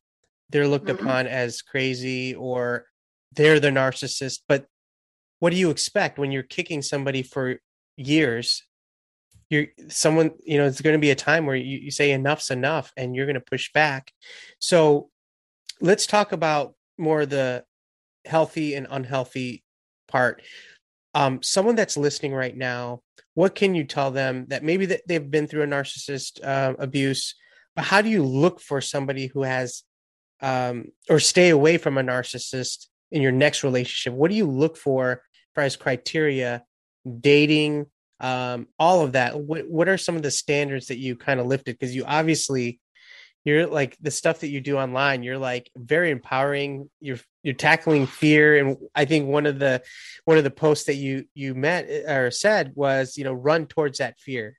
they're 0.49 0.67
looked 0.67 0.87
Mhm. 0.87 0.99
upon 1.01 1.27
as 1.27 1.61
crazy 1.61 2.33
or 2.35 2.87
they're 3.33 3.59
the 3.59 3.69
narcissist 3.69 4.39
but 4.47 4.65
what 5.39 5.51
do 5.51 5.57
you 5.57 5.69
expect 5.69 6.17
when 6.17 6.31
you're 6.31 6.43
kicking 6.43 6.81
somebody 6.81 7.21
for 7.21 7.59
years? 7.97 8.63
You're 9.49 9.67
someone 9.89 10.31
you 10.43 10.57
know 10.57 10.65
it's 10.65 10.81
going 10.81 10.95
to 10.95 10.99
be 10.99 11.11
a 11.11 11.15
time 11.15 11.45
where 11.45 11.55
you, 11.55 11.77
you 11.77 11.91
say 11.91 12.11
enough's 12.11 12.49
enough 12.51 12.91
and 12.97 13.15
you're 13.15 13.25
going 13.25 13.35
to 13.35 13.41
push 13.41 13.71
back. 13.73 14.11
So 14.59 15.09
let's 15.81 16.07
talk 16.07 16.31
about 16.31 16.73
more 16.97 17.25
the 17.25 17.63
healthy 18.25 18.75
and 18.75 18.87
unhealthy 18.89 19.63
part. 20.07 20.41
Um 21.13 21.43
someone 21.43 21.75
that's 21.75 21.97
listening 21.97 22.33
right 22.33 22.55
now 22.55 23.01
what 23.35 23.53
can 23.53 23.75
you 23.75 23.83
tell 23.83 24.11
them 24.11 24.45
that 24.47 24.63
maybe 24.63 24.87
that 24.87 25.01
they've 25.07 25.29
been 25.29 25.47
through 25.47 25.63
a 25.63 25.67
narcissist 25.67 26.43
uh, 26.43 26.73
abuse 26.79 27.35
but 27.75 27.85
how 27.85 28.01
do 28.01 28.09
you 28.09 28.23
look 28.23 28.59
for 28.59 28.81
somebody 28.81 29.27
who 29.27 29.43
has 29.43 29.83
um 30.41 30.85
or 31.09 31.19
stay 31.19 31.49
away 31.49 31.77
from 31.77 31.97
a 31.97 32.03
narcissist 32.03 32.87
in 33.11 33.21
your 33.21 33.31
next 33.31 33.63
relationship? 33.63 34.13
What 34.17 34.31
do 34.31 34.37
you 34.37 34.49
look 34.49 34.77
for 34.77 35.21
as 35.55 35.75
criteria 35.75 36.63
dating 37.19 37.85
um 38.19 38.67
all 38.79 39.01
of 39.01 39.13
that? 39.13 39.39
What 39.39 39.69
what 39.69 39.89
are 39.89 39.97
some 39.97 40.15
of 40.15 40.23
the 40.23 40.31
standards 40.31 40.87
that 40.87 40.97
you 40.97 41.15
kind 41.15 41.39
of 41.39 41.45
lifted? 41.45 41.77
Because 41.77 41.95
you 41.95 42.05
obviously 42.05 42.79
you're 43.45 43.67
like 43.67 43.95
the 44.01 44.11
stuff 44.11 44.39
that 44.41 44.49
you 44.49 44.59
do 44.59 44.77
online 44.77 45.23
you're 45.23 45.37
like 45.37 45.71
very 45.77 46.11
empowering 46.11 46.89
you're 46.99 47.19
you're 47.43 47.53
tackling 47.53 48.05
fear 48.05 48.57
and 48.57 48.77
i 48.95 49.05
think 49.05 49.27
one 49.27 49.45
of 49.45 49.59
the 49.59 49.81
one 50.25 50.37
of 50.37 50.43
the 50.43 50.51
posts 50.51 50.85
that 50.85 50.95
you 50.95 51.23
you 51.33 51.55
met 51.55 51.87
uh, 51.89 52.11
or 52.11 52.31
said 52.31 52.73
was 52.75 53.17
you 53.17 53.23
know 53.23 53.33
run 53.33 53.65
towards 53.65 53.99
that 53.99 54.19
fear 54.19 54.57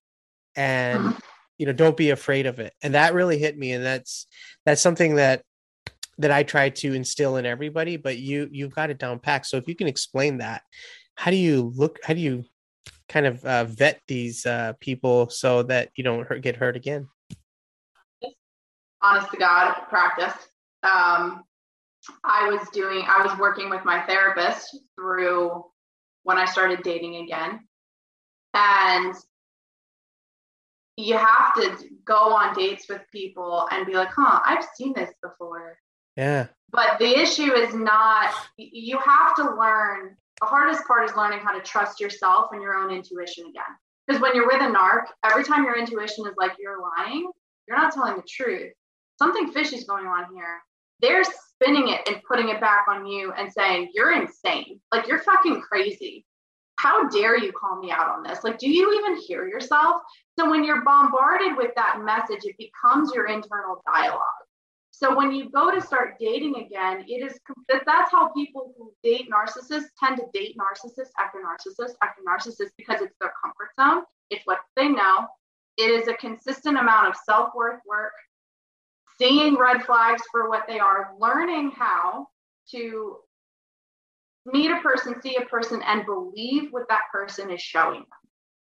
and 0.54 1.14
you 1.58 1.66
know 1.66 1.72
don't 1.72 1.96
be 1.96 2.10
afraid 2.10 2.46
of 2.46 2.58
it 2.58 2.72
and 2.82 2.94
that 2.94 3.12
really 3.12 3.38
hit 3.38 3.58
me 3.58 3.72
and 3.72 3.84
that's 3.84 4.26
that's 4.64 4.80
something 4.80 5.16
that 5.16 5.42
that 6.18 6.30
i 6.30 6.42
try 6.42 6.70
to 6.70 6.94
instill 6.94 7.36
in 7.36 7.44
everybody 7.44 7.96
but 7.96 8.16
you 8.18 8.48
you've 8.50 8.74
got 8.74 8.90
it 8.90 8.98
down 8.98 9.18
packed 9.18 9.46
so 9.46 9.56
if 9.58 9.68
you 9.68 9.74
can 9.74 9.88
explain 9.88 10.38
that 10.38 10.62
how 11.14 11.30
do 11.30 11.36
you 11.36 11.72
look 11.74 11.98
how 12.04 12.14
do 12.14 12.20
you 12.20 12.44
kind 13.08 13.26
of 13.26 13.44
uh, 13.44 13.64
vet 13.64 14.00
these 14.08 14.44
uh, 14.46 14.72
people 14.80 15.30
so 15.30 15.62
that 15.62 15.90
you 15.94 16.02
don't 16.02 16.26
hurt, 16.26 16.42
get 16.42 16.56
hurt 16.56 16.74
again 16.74 17.06
honest 19.02 19.30
to 19.30 19.36
God, 19.36 19.74
practice. 19.88 20.34
Um, 20.82 21.44
I 22.24 22.48
was 22.50 22.68
doing, 22.72 23.04
I 23.08 23.24
was 23.26 23.36
working 23.38 23.70
with 23.70 23.84
my 23.84 24.00
therapist 24.06 24.78
through 24.94 25.64
when 26.22 26.38
I 26.38 26.44
started 26.44 26.82
dating 26.82 27.16
again. 27.16 27.60
And 28.54 29.14
you 30.96 31.16
have 31.16 31.54
to 31.56 31.76
go 32.04 32.34
on 32.34 32.54
dates 32.54 32.88
with 32.88 33.02
people 33.12 33.68
and 33.70 33.86
be 33.86 33.94
like, 33.94 34.10
huh, 34.14 34.40
I've 34.44 34.64
seen 34.74 34.92
this 34.94 35.10
before. 35.22 35.78
yeah 36.16 36.46
But 36.70 36.98
the 36.98 37.18
issue 37.18 37.52
is 37.52 37.74
not, 37.74 38.32
you 38.56 38.98
have 38.98 39.34
to 39.36 39.42
learn, 39.42 40.16
the 40.40 40.46
hardest 40.46 40.86
part 40.86 41.08
is 41.08 41.16
learning 41.16 41.40
how 41.40 41.52
to 41.52 41.60
trust 41.62 42.00
yourself 42.00 42.48
and 42.52 42.62
your 42.62 42.74
own 42.74 42.90
intuition 42.90 43.46
again. 43.46 43.62
Because 44.06 44.22
when 44.22 44.34
you're 44.34 44.46
with 44.46 44.62
a 44.62 44.72
narc, 44.72 45.06
every 45.24 45.44
time 45.44 45.64
your 45.64 45.78
intuition 45.78 46.26
is 46.26 46.34
like 46.38 46.52
you're 46.58 46.80
lying, 46.80 47.28
you're 47.68 47.76
not 47.76 47.92
telling 47.92 48.16
the 48.16 48.22
truth. 48.28 48.72
Something 49.18 49.52
fishy 49.52 49.76
is 49.76 49.84
going 49.84 50.06
on 50.06 50.34
here. 50.34 50.60
They're 51.00 51.24
spinning 51.24 51.88
it 51.88 52.08
and 52.08 52.22
putting 52.26 52.48
it 52.48 52.60
back 52.60 52.86
on 52.88 53.06
you 53.06 53.32
and 53.32 53.52
saying, 53.52 53.90
You're 53.94 54.12
insane. 54.12 54.80
Like, 54.92 55.08
you're 55.08 55.22
fucking 55.22 55.60
crazy. 55.60 56.24
How 56.76 57.08
dare 57.08 57.38
you 57.38 57.52
call 57.52 57.80
me 57.80 57.90
out 57.90 58.08
on 58.08 58.22
this? 58.22 58.44
Like, 58.44 58.58
do 58.58 58.68
you 58.68 58.98
even 58.98 59.22
hear 59.22 59.48
yourself? 59.48 60.02
So, 60.38 60.50
when 60.50 60.64
you're 60.64 60.84
bombarded 60.84 61.56
with 61.56 61.70
that 61.76 62.00
message, 62.04 62.44
it 62.44 62.56
becomes 62.58 63.12
your 63.14 63.26
internal 63.26 63.82
dialogue. 63.86 64.22
So 64.98 65.14
when 65.14 65.30
you 65.30 65.50
go 65.50 65.70
to 65.70 65.78
start 65.78 66.14
dating 66.18 66.56
again, 66.56 67.04
it 67.06 67.22
is 67.22 67.38
that's 67.68 68.10
how 68.10 68.28
people 68.28 68.72
who 68.78 68.94
date 69.04 69.28
narcissists 69.30 69.88
tend 70.02 70.16
to 70.16 70.24
date 70.32 70.56
narcissist 70.56 71.10
after 71.20 71.38
narcissist 71.38 71.92
after 72.02 72.22
narcissist 72.26 72.70
because 72.78 73.02
it's 73.02 73.14
their 73.20 73.34
comfort 73.44 73.68
zone. 73.78 74.04
It's 74.30 74.46
what 74.46 74.60
they 74.74 74.88
know. 74.88 75.26
It 75.76 75.90
is 75.90 76.08
a 76.08 76.14
consistent 76.14 76.78
amount 76.78 77.08
of 77.08 77.14
self-worth 77.26 77.80
work, 77.86 78.12
seeing 79.18 79.56
red 79.56 79.84
flags 79.84 80.22
for 80.30 80.48
what 80.48 80.66
they 80.66 80.78
are, 80.78 81.12
learning 81.18 81.72
how 81.72 82.28
to 82.70 83.18
meet 84.44 84.70
a 84.70 84.80
person, 84.80 85.20
see 85.22 85.36
a 85.36 85.44
person, 85.46 85.82
and 85.82 86.04
believe 86.06 86.72
what 86.72 86.88
that 86.88 87.02
person 87.12 87.50
is 87.50 87.60
showing 87.60 88.04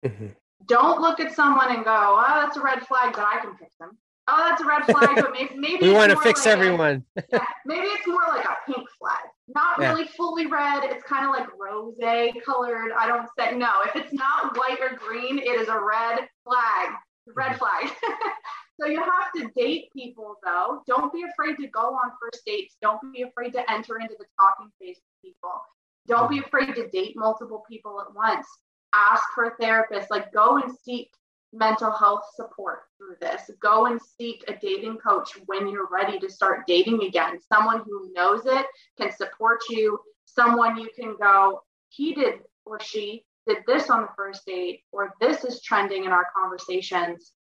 them. 0.02 0.12
Mhm. 0.12 0.36
Don't 0.66 1.00
look 1.00 1.18
at 1.20 1.32
someone 1.32 1.74
and 1.74 1.84
go, 1.84 1.90
"Oh, 2.18 2.40
that's 2.40 2.56
a 2.56 2.62
red 2.62 2.86
flag, 2.86 3.14
but 3.14 3.24
I 3.26 3.40
can 3.40 3.56
fix 3.56 3.74
them." 3.76 3.98
Oh, 4.28 4.36
that's 4.48 4.62
a 4.62 4.64
red 4.66 4.84
flag, 4.84 5.16
but 5.16 5.32
maybe 5.32 5.54
maybe 5.56 5.88
we 5.88 5.92
want 5.92 6.12
to 6.12 6.16
fix 6.20 6.46
like 6.46 6.54
a- 6.54 6.58
everyone 6.58 7.04
yeah, 7.32 7.44
maybe 7.66 7.86
it's 7.88 8.06
more 8.06 8.22
like 8.28 8.44
a 8.44 8.56
pink 8.66 8.88
flag. 8.96 9.24
Not 9.48 9.80
Yeah. 9.80 9.90
really 9.90 10.06
fully 10.06 10.46
red. 10.46 10.84
It's 10.84 11.02
kind 11.02 11.24
of 11.26 11.32
like 11.32 11.48
rose 11.58 11.96
colored. 12.44 12.92
I 12.96 13.08
don't 13.08 13.28
say 13.36 13.56
no. 13.56 13.72
If 13.84 13.96
it's 13.96 14.12
not 14.12 14.56
white 14.56 14.78
or 14.80 14.96
green, 14.96 15.38
it 15.40 15.60
is 15.60 15.66
a 15.66 15.80
red 15.80 16.28
flag. 16.44 16.94
Red 17.34 17.58
flag. 17.58 17.90
so 18.80 18.86
you 18.86 19.00
have 19.00 19.32
to 19.36 19.50
date 19.56 19.92
people 19.92 20.36
though. 20.44 20.82
Don't 20.86 21.12
be 21.12 21.22
afraid 21.22 21.56
to 21.56 21.68
go 21.68 21.94
on 21.94 22.12
first 22.20 22.44
dates. 22.44 22.76
Don't 22.80 23.00
be 23.12 23.22
afraid 23.22 23.52
to 23.52 23.70
enter 23.70 23.98
into 23.98 24.14
the 24.18 24.26
talking 24.38 24.70
phase 24.80 24.96
with 24.96 25.32
people. 25.32 25.52
Don't 26.08 26.30
be 26.30 26.38
afraid 26.38 26.74
to 26.74 26.88
date 26.88 27.14
multiple 27.16 27.62
people 27.68 28.00
at 28.00 28.14
once. 28.14 28.46
Ask 28.94 29.22
for 29.34 29.44
a 29.44 29.56
therapist. 29.60 30.10
Like 30.10 30.32
go 30.32 30.58
and 30.58 30.72
seek 30.84 31.10
mental 31.52 31.92
health 31.92 32.22
support 32.34 32.80
through 32.98 33.16
this. 33.20 33.50
Go 33.60 33.86
and 33.86 34.00
seek 34.18 34.42
a 34.48 34.56
dating 34.56 34.96
coach 34.98 35.30
when 35.46 35.68
you're 35.68 35.88
ready 35.90 36.18
to 36.18 36.30
start 36.30 36.66
dating 36.66 37.04
again. 37.04 37.38
Someone 37.52 37.82
who 37.84 38.12
knows 38.14 38.46
it, 38.46 38.66
can 38.98 39.12
support 39.12 39.60
you, 39.68 39.98
someone 40.24 40.78
you 40.78 40.88
can 40.96 41.14
go, 41.20 41.60
he 41.90 42.14
did 42.14 42.40
or 42.64 42.80
she 42.80 43.24
did 43.46 43.58
this 43.66 43.90
on 43.90 44.02
the 44.02 44.08
first 44.16 44.46
date, 44.46 44.82
or 44.92 45.14
this 45.20 45.44
is 45.44 45.62
trending 45.62 46.04
in 46.04 46.12
our 46.12 46.26
conversations. 46.36 47.32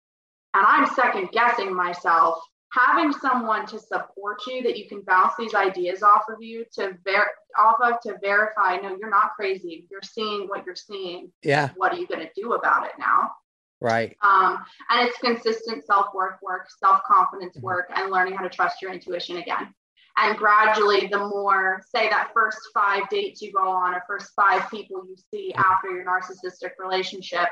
And 0.54 0.66
I'm 0.66 0.86
second 0.94 1.30
guessing 1.32 1.74
myself. 1.74 2.42
Having 2.72 3.12
someone 3.14 3.66
to 3.66 3.80
support 3.80 4.38
you 4.46 4.62
that 4.62 4.78
you 4.78 4.88
can 4.88 5.02
bounce 5.02 5.32
these 5.36 5.54
ideas 5.54 6.04
off 6.04 6.22
of 6.28 6.40
you 6.40 6.64
to 6.74 6.96
ver- 7.04 7.30
off 7.58 7.76
of 7.82 8.00
to 8.02 8.16
verify, 8.22 8.76
no, 8.76 8.96
you're 8.96 9.10
not 9.10 9.32
crazy. 9.34 9.86
You're 9.90 10.02
seeing 10.04 10.46
what 10.46 10.64
you're 10.64 10.76
seeing. 10.76 11.32
Yeah. 11.42 11.70
What 11.76 11.92
are 11.92 11.96
you 11.96 12.06
going 12.06 12.20
to 12.20 12.30
do 12.40 12.52
about 12.52 12.86
it 12.86 12.92
now? 12.96 13.32
Right. 13.80 14.16
Um, 14.22 14.64
and 14.88 15.08
it's 15.08 15.18
consistent 15.18 15.84
self 15.84 16.14
work 16.14 16.38
work, 16.42 16.68
self 16.78 17.02
confidence 17.04 17.56
Mhm. 17.56 17.62
work, 17.62 17.90
and 17.94 18.10
learning 18.12 18.34
how 18.34 18.44
to 18.44 18.50
trust 18.50 18.80
your 18.80 18.92
intuition 18.92 19.38
again. 19.38 19.74
And 20.16 20.36
gradually, 20.36 21.06
the 21.06 21.18
more, 21.18 21.82
say, 21.88 22.08
that 22.10 22.30
first 22.34 22.58
five 22.74 23.08
dates 23.08 23.40
you 23.40 23.52
go 23.52 23.66
on, 23.68 23.94
or 23.94 24.04
first 24.06 24.32
five 24.36 24.70
people 24.70 25.04
you 25.06 25.16
see 25.16 25.52
Mhm. 25.56 25.64
after 25.64 25.90
your 25.90 26.04
narcissistic 26.04 26.72
relationship, 26.78 27.48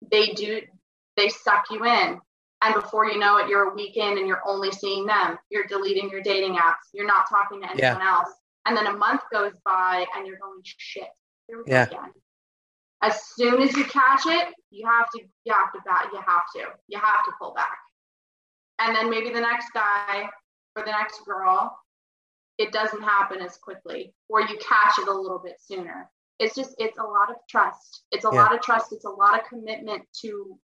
they 0.00 0.32
do, 0.32 0.62
they 1.16 1.28
suck 1.28 1.64
you 1.70 1.84
in. 1.84 2.20
And 2.62 2.74
before 2.74 3.06
you 3.06 3.18
know 3.18 3.36
it, 3.36 3.48
you're 3.48 3.70
a 3.70 3.74
week 3.74 3.96
in 3.96 4.16
and 4.16 4.26
you're 4.26 4.42
only 4.46 4.72
seeing 4.72 5.04
them. 5.06 5.38
You're 5.50 5.66
deleting 5.66 6.08
your 6.08 6.22
dating 6.22 6.56
apps. 6.56 6.88
You're 6.94 7.06
not 7.06 7.28
talking 7.28 7.60
to 7.60 7.70
anyone 7.70 8.00
else. 8.06 8.30
And 8.66 8.76
then 8.76 8.86
a 8.86 8.92
month 8.96 9.20
goes 9.30 9.52
by 9.64 10.06
and 10.16 10.26
you're 10.26 10.38
going, 10.38 10.60
shit, 10.64 11.08
here 11.46 11.62
we 11.62 11.70
Yeah. 11.70 11.84
again. 11.84 12.10
As 13.02 13.22
soon 13.34 13.60
as 13.60 13.76
you 13.76 13.84
catch 13.84 14.22
it, 14.24 14.54
you 14.70 14.86
have 14.86 15.10
to, 15.10 15.20
you 15.44 15.52
have 15.52 15.72
to 15.72 15.80
back, 15.84 16.06
you 16.10 16.20
have 16.26 16.44
to, 16.56 16.72
you 16.88 16.98
have 16.98 17.24
to 17.26 17.32
pull 17.38 17.52
back. 17.52 17.76
And 18.78 18.96
then 18.96 19.10
maybe 19.10 19.30
the 19.30 19.40
next 19.40 19.70
guy 19.74 20.30
or 20.74 20.84
the 20.84 20.90
next 20.90 21.22
girl, 21.26 21.78
it 22.56 22.72
doesn't 22.72 23.02
happen 23.02 23.42
as 23.42 23.58
quickly, 23.58 24.14
or 24.28 24.40
you 24.40 24.56
catch 24.58 24.98
it 24.98 25.08
a 25.08 25.12
little 25.12 25.38
bit 25.38 25.56
sooner. 25.60 26.10
It's 26.38 26.54
just, 26.54 26.74
it's 26.78 26.98
a 26.98 27.02
lot 27.02 27.30
of 27.30 27.36
trust. 27.48 28.04
It's 28.10 28.24
a 28.24 28.30
Yeah. 28.32 28.42
lot 28.42 28.54
of 28.54 28.62
trust. 28.62 28.92
It's 28.92 29.04
a 29.04 29.10
lot 29.10 29.38
of 29.38 29.46
commitment 29.46 30.02
to 30.22 30.58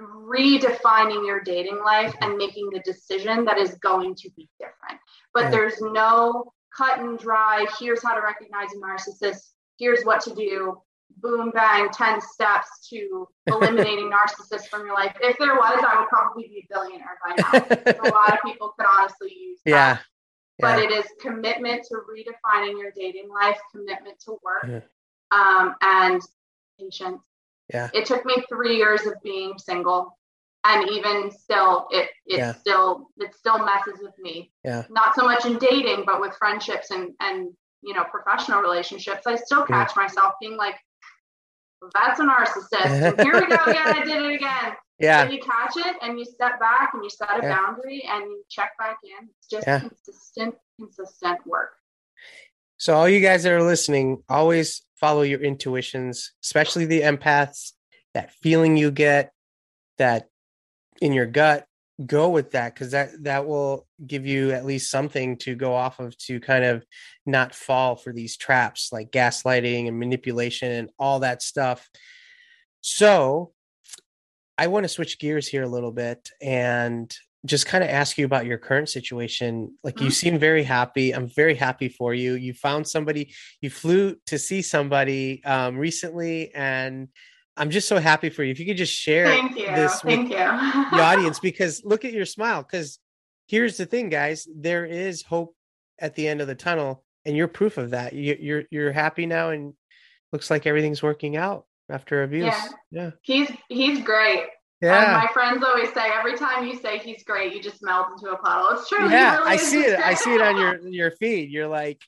redefining 0.00 1.26
your 1.26 1.40
dating 1.40 1.80
life 1.84 2.14
and 2.20 2.36
making 2.36 2.68
the 2.70 2.80
decision 2.80 3.44
that 3.44 3.58
is 3.58 3.74
going 3.76 4.14
to 4.16 4.30
be 4.36 4.48
different. 4.58 5.00
But 5.32 5.44
Yeah. 5.44 5.50
there's 5.50 5.80
no 5.80 6.52
cut 6.76 6.98
and 6.98 7.18
dry, 7.18 7.66
here's 7.78 8.02
how 8.02 8.14
to 8.14 8.20
recognize 8.20 8.68
a 8.72 8.76
narcissist, 8.78 9.52
here's 9.78 10.04
what 10.04 10.20
to 10.22 10.34
do, 10.34 10.80
boom, 11.18 11.50
bang, 11.52 11.88
10 11.90 12.20
steps 12.20 12.88
to 12.88 13.28
eliminating 13.46 14.10
narcissists 14.10 14.66
from 14.68 14.84
your 14.84 14.94
life. 14.94 15.14
If 15.20 15.38
there 15.38 15.54
was, 15.54 15.84
I 15.86 16.00
would 16.00 16.08
probably 16.08 16.48
be 16.48 16.66
a 16.68 16.74
billionaire 16.74 17.18
by 17.24 17.36
now. 17.36 18.08
a 18.08 18.08
lot 18.10 18.32
of 18.32 18.38
people 18.44 18.74
could 18.76 18.86
honestly 18.88 19.32
use 19.32 19.60
that. 19.64 19.70
yeah. 19.70 19.98
But 20.58 20.78
Yeah. 20.78 20.84
it 20.84 20.90
is 20.92 21.06
commitment 21.20 21.84
to 21.84 22.00
redefining 22.10 22.78
your 22.78 22.90
dating 22.92 23.28
life, 23.28 23.58
commitment 23.72 24.18
to 24.20 24.38
work, 24.42 24.64
Yeah. 24.68 24.80
um, 25.30 25.74
and 25.80 26.20
patience. 26.78 27.22
Yeah. 27.72 27.88
It 27.94 28.06
took 28.06 28.24
me 28.24 28.36
three 28.48 28.76
years 28.76 29.06
of 29.06 29.14
being 29.22 29.56
single, 29.58 30.18
and 30.64 30.88
even 30.90 31.30
still, 31.30 31.86
it 31.90 32.10
it 32.26 32.38
Yeah. 32.38 32.52
still 32.54 33.08
it 33.18 33.34
still 33.34 33.58
messes 33.64 34.00
with 34.02 34.16
me. 34.18 34.52
Yeah. 34.64 34.84
Not 34.90 35.14
so 35.14 35.24
much 35.24 35.44
in 35.46 35.58
dating, 35.58 36.04
but 36.04 36.20
with 36.20 36.36
friendships 36.36 36.90
and 36.90 37.12
and 37.20 37.48
you 37.82 37.94
know 37.94 38.04
professional 38.04 38.60
relationships. 38.60 39.26
I 39.26 39.36
still 39.36 39.66
Yeah. 39.68 39.84
catch 39.84 39.96
myself 39.96 40.34
being 40.40 40.56
like, 40.56 40.76
"That's 41.94 42.20
a 42.20 42.24
narcissist." 42.24 43.20
Here 43.22 43.34
we 43.34 43.46
go 43.46 43.62
again. 43.64 43.86
I 43.86 44.02
did 44.04 44.22
it 44.24 44.34
again. 44.34 44.76
Yeah. 44.98 45.28
You 45.28 45.40
catch 45.40 45.76
it 45.76 45.96
and 46.02 46.18
you 46.18 46.24
step 46.24 46.60
back 46.60 46.90
and 46.94 47.02
you 47.02 47.10
set 47.10 47.28
a 47.30 47.42
Yeah. 47.42 47.56
boundary 47.56 48.04
and 48.08 48.22
you 48.24 48.44
check 48.48 48.72
back 48.78 48.98
in. 49.02 49.28
It's 49.38 49.48
just 49.48 49.66
Yeah. 49.66 49.80
consistent, 49.80 50.54
consistent 50.78 51.44
work. 51.46 51.72
So 52.76 52.94
all 52.94 53.08
you 53.08 53.20
guys 53.20 53.42
that 53.42 53.52
are 53.52 53.62
listening, 53.62 54.22
always 54.28 54.82
follow 55.04 55.20
your 55.20 55.40
intuitions, 55.40 56.32
especially 56.42 56.86
the 56.86 57.02
empaths. 57.02 57.72
That 58.14 58.32
feeling 58.32 58.78
you 58.78 58.90
get, 58.90 59.32
that 59.98 60.28
in 61.02 61.12
your 61.12 61.26
gut, 61.26 61.66
go 62.06 62.30
with 62.30 62.52
that 62.52 62.72
because 62.72 62.92
that 62.92 63.10
that 63.24 63.46
will 63.46 63.86
give 64.06 64.24
you 64.24 64.52
at 64.52 64.64
least 64.64 64.90
something 64.90 65.36
to 65.38 65.54
go 65.54 65.74
off 65.74 66.00
of 66.00 66.16
to 66.18 66.40
kind 66.40 66.64
of 66.64 66.84
not 67.26 67.54
fall 67.54 67.96
for 67.96 68.12
these 68.12 68.36
traps 68.36 68.90
like 68.92 69.10
gaslighting 69.10 69.88
and 69.88 69.98
manipulation 69.98 70.72
and 70.72 70.90
all 70.98 71.20
that 71.20 71.42
stuff. 71.42 71.90
So 72.80 73.52
I 74.56 74.68
want 74.68 74.84
to 74.84 74.88
switch 74.88 75.18
gears 75.18 75.46
here 75.46 75.64
a 75.64 75.68
little 75.68 75.92
bit 75.92 76.30
and 76.40 77.14
just 77.46 77.66
kind 77.66 77.84
of 77.84 77.90
ask 77.90 78.16
you 78.16 78.24
about 78.24 78.46
your 78.46 78.58
current 78.58 78.88
situation. 78.88 79.76
Like 79.84 80.00
you 80.00 80.06
Mhm. 80.08 80.12
seem 80.12 80.38
very 80.38 80.62
happy. 80.64 81.12
I'm 81.12 81.28
very 81.28 81.54
happy 81.54 81.88
for 81.88 82.14
you. 82.14 82.34
You 82.34 82.54
found 82.54 82.88
somebody, 82.88 83.34
you 83.60 83.70
flew 83.70 84.16
to 84.26 84.38
see 84.38 84.62
somebody 84.62 85.42
um, 85.44 85.76
recently, 85.76 86.54
and 86.54 87.08
I'm 87.56 87.70
just 87.70 87.86
so 87.86 87.98
happy 87.98 88.30
for 88.30 88.42
you. 88.42 88.50
If 88.50 88.58
you 88.60 88.66
could 88.66 88.76
just 88.78 88.94
share 88.94 89.26
Thank 89.26 89.56
you. 89.58 89.66
this 89.66 90.02
with 90.02 90.20
you. 90.20 90.28
the 90.28 90.36
audience, 91.02 91.38
because 91.38 91.82
look 91.84 92.04
at 92.04 92.12
your 92.12 92.24
smile. 92.26 92.62
Because 92.62 92.98
here's 93.46 93.76
the 93.76 93.86
thing, 93.86 94.08
guys, 94.08 94.48
there 94.56 94.86
is 94.86 95.22
hope 95.22 95.54
at 96.00 96.14
the 96.14 96.26
end 96.26 96.40
of 96.40 96.46
the 96.46 96.54
tunnel, 96.54 97.04
and 97.26 97.36
you're 97.36 97.46
proof 97.48 97.78
of 97.78 97.90
that. 97.90 98.12
You, 98.14 98.36
you're 98.40 98.62
you're 98.70 98.92
happy 98.92 99.26
now, 99.26 99.50
and 99.50 99.74
looks 100.32 100.50
like 100.50 100.66
everything's 100.66 101.02
working 101.02 101.36
out 101.36 101.66
after 101.90 102.22
abuse. 102.22 102.46
Yeah. 102.46 102.68
Yeah. 102.90 103.10
he's 103.22 103.50
he's 103.68 104.00
great. 104.00 104.44
And 104.82 104.90
Yeah. 104.90 105.20
my 105.24 105.28
friends 105.32 105.62
always 105.64 105.92
say 105.94 106.10
every 106.12 106.36
time 106.36 106.66
you 106.66 106.76
say 106.78 106.98
he's 106.98 107.22
great, 107.24 107.54
you 107.54 107.62
just 107.62 107.82
melt 107.82 108.08
into 108.12 108.30
a 108.32 108.36
puddle. 108.36 108.70
It's 108.78 108.88
true. 108.88 109.08
yeah 109.10 109.38
really 109.38 109.50
i 109.52 109.56
see 109.56 109.80
it 109.80 109.98
i 109.98 110.14
see 110.14 110.34
it 110.34 110.42
on 110.42 110.56
your 110.58 110.78
your 110.88 111.10
feed 111.12 111.50
you're 111.50 111.68
like 111.68 112.02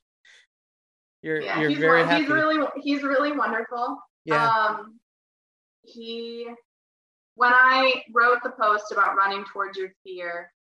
you're 1.23 1.41
yeah, 1.41 1.61
you're 1.61 1.71
he's, 1.71 1.79
very 1.79 2.05
happy 2.05 2.23
he's 2.25 2.31
really 2.31 2.67
he's 2.83 3.03
really 3.03 3.33
wonderful. 3.33 3.99
yeah 4.25 4.49
Um, 4.49 4.99
he, 5.83 6.47
when 7.37 7.53
I 7.53 8.03
wrote 8.13 8.39
the 8.43 8.51
post 8.51 8.91
about 8.93 9.17
running 9.17 9.45
towards 9.53 9.79
your 9.79 9.91
fear, 10.05 10.53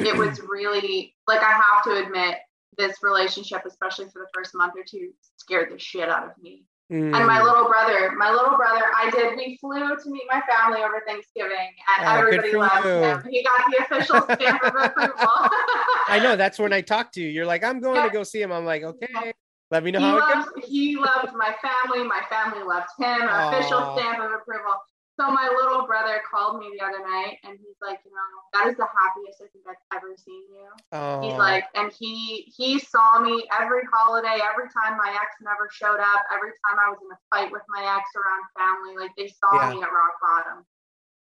it 0.00 0.16
was 0.16 0.40
really 0.48 1.14
like 1.28 1.40
I 1.40 1.52
have 1.52 1.84
to 1.84 2.04
admit 2.04 2.36
this 2.78 2.96
relationship, 3.02 3.62
especially 3.66 4.06
for 4.06 4.18
the 4.20 4.28
first 4.34 4.54
month 4.54 4.74
or 4.76 4.82
two, 4.88 5.12
scared 5.36 5.70
the 5.72 5.78
shit 5.78 6.08
out 6.08 6.24
of 6.24 6.32
me. 6.42 6.64
And 6.92 7.26
my 7.26 7.38
Mm. 7.40 7.44
little 7.44 7.68
brother, 7.68 8.12
my 8.18 8.30
little 8.30 8.56
brother, 8.56 8.84
I 8.94 9.10
did. 9.10 9.36
We 9.36 9.56
flew 9.60 9.96
to 9.96 10.10
meet 10.10 10.24
my 10.30 10.42
family 10.42 10.82
over 10.82 11.02
Thanksgiving, 11.06 11.72
and 11.96 12.06
Oh, 12.06 12.18
everybody 12.18 12.54
loved 12.54 12.84
you. 12.84 12.90
him. 12.90 13.24
He 13.30 13.42
got 13.42 13.64
the 13.70 13.76
official 13.84 14.22
stamp 14.22 14.62
of 14.62 14.74
approval. 14.74 15.16
i 16.08 16.18
know 16.20 16.34
that's 16.34 16.58
when 16.58 16.72
i 16.72 16.80
talked 16.92 17.14
to 17.14 17.20
you 17.22 17.28
you're 17.28 17.46
like 17.46 17.62
i'm 17.62 17.78
going 17.80 17.96
Yeah. 17.96 18.08
to 18.08 18.12
go 18.12 18.22
see 18.24 18.42
him 18.42 18.50
i'm 18.50 18.64
like 18.64 18.82
okay 18.82 19.32
let 19.70 19.84
me 19.84 19.92
know 19.92 20.00
he 20.00 20.04
how 20.04 20.16
it 20.16 20.20
loved, 20.20 20.54
goes 20.56 20.64
he 20.66 20.96
loved 20.96 21.32
my 21.34 21.54
family. 21.62 22.06
My 22.06 22.20
family 22.28 22.62
loved 22.62 22.88
him. 22.98 23.22
Official 23.26 23.96
stamp 23.96 24.18
of 24.18 24.30
approval. 24.32 24.74
So 25.20 25.30
my 25.30 25.52
little 25.54 25.86
brother 25.86 26.22
called 26.28 26.58
me 26.58 26.72
the 26.78 26.84
other 26.84 27.00
night, 27.04 27.36
and 27.44 27.58
he's 27.60 27.76
like, 27.84 28.00
you 28.04 28.10
know, 28.10 28.30
that 28.54 28.66
is 28.70 28.76
the 28.76 28.88
happiest 28.88 29.42
I 29.44 29.46
think 29.52 29.64
I've 29.68 29.96
ever 30.00 30.16
seen 30.16 30.42
you. 30.50 30.68
oh 30.92 31.20
He's 31.20 31.38
like, 31.38 31.64
and 31.74 31.92
he 31.92 32.50
he 32.56 32.78
saw 32.78 33.20
me 33.20 33.44
every 33.52 33.82
holiday, 33.92 34.40
every 34.42 34.68
time 34.72 34.96
my 34.96 35.10
ex 35.10 35.36
never 35.42 35.68
showed 35.70 36.00
up, 36.00 36.22
every 36.32 36.50
time 36.64 36.78
I 36.80 36.88
was 36.88 36.98
in 37.04 37.12
a 37.12 37.18
fight 37.30 37.52
with 37.52 37.62
my 37.68 37.82
ex 37.84 38.08
around 38.16 38.42
family, 38.56 38.96
like 38.96 39.12
they 39.16 39.28
saw 39.28 39.52
Yeah. 39.68 39.74
me 39.74 39.82
at 39.82 39.92
rock 39.92 40.16
bottom. 40.20 40.64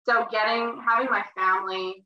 So 0.07 0.27
getting 0.31 0.81
having 0.87 1.11
my 1.11 1.25
family 1.37 2.05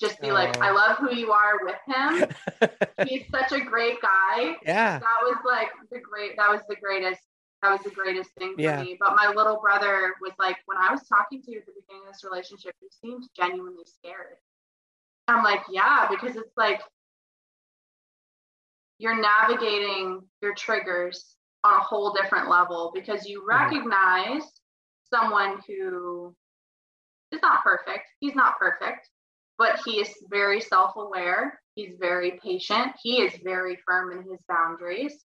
just 0.00 0.20
be 0.20 0.32
like, 0.32 0.56
Oh. 0.58 0.60
I 0.62 0.70
love 0.72 0.96
who 0.98 1.14
you 1.14 1.30
are 1.32 1.64
with 1.64 1.78
him. 1.86 2.28
He's 3.06 3.24
such 3.30 3.52
a 3.52 3.60
great 3.60 4.00
guy 4.00 4.56
yeah 4.64 4.98
that 4.98 5.18
was 5.22 5.36
like 5.44 5.68
the 5.92 6.00
great 6.00 6.36
that 6.36 6.50
was 6.50 6.60
the 6.68 6.76
greatest 6.76 7.20
that 7.64 7.72
was 7.72 7.82
the 7.82 7.90
greatest 7.90 8.30
thing 8.38 8.56
for 8.60 8.62
Yeah. 8.62 8.82
me. 8.82 8.96
But 9.00 9.16
my 9.16 9.32
little 9.34 9.58
brother 9.60 10.14
was 10.20 10.32
like 10.38 10.58
when 10.66 10.78
i 10.78 10.90
was 10.90 11.02
talking 11.08 11.42
to 11.42 11.50
you 11.50 11.58
at 11.60 11.66
the 11.66 11.72
beginning 11.72 12.06
of 12.06 12.12
this 12.12 12.24
relationship 12.24 12.74
you 12.82 12.88
seemed 13.02 13.24
genuinely 13.36 13.84
scared. 13.86 14.36
I'm 15.28 15.42
like 15.42 15.62
yeah 15.70 16.08
because 16.10 16.36
it's 16.36 16.56
like 16.56 16.82
you're 18.98 19.20
navigating 19.20 20.22
your 20.42 20.54
triggers 20.54 21.36
on 21.64 21.74
a 21.74 21.82
whole 21.82 22.12
different 22.12 22.48
level 22.50 22.92
because 22.94 23.26
you 23.26 23.44
Mhm. 23.50 23.82
recognize 23.82 24.42
someone 25.12 25.58
who 25.66 26.34
is 27.32 27.40
not 27.42 27.62
perfect. 27.64 28.04
He's 28.20 28.34
not 28.34 28.58
perfect 28.58 29.08
but 29.56 29.80
he 29.84 30.00
is 30.00 30.12
very 30.30 30.60
self-aware. 30.60 31.60
He's 31.76 31.94
very 32.00 32.40
patient. 32.42 32.92
He 33.02 33.22
is 33.22 33.32
very 33.44 33.78
firm 33.86 34.12
in 34.12 34.28
his 34.30 34.40
boundaries 34.48 35.24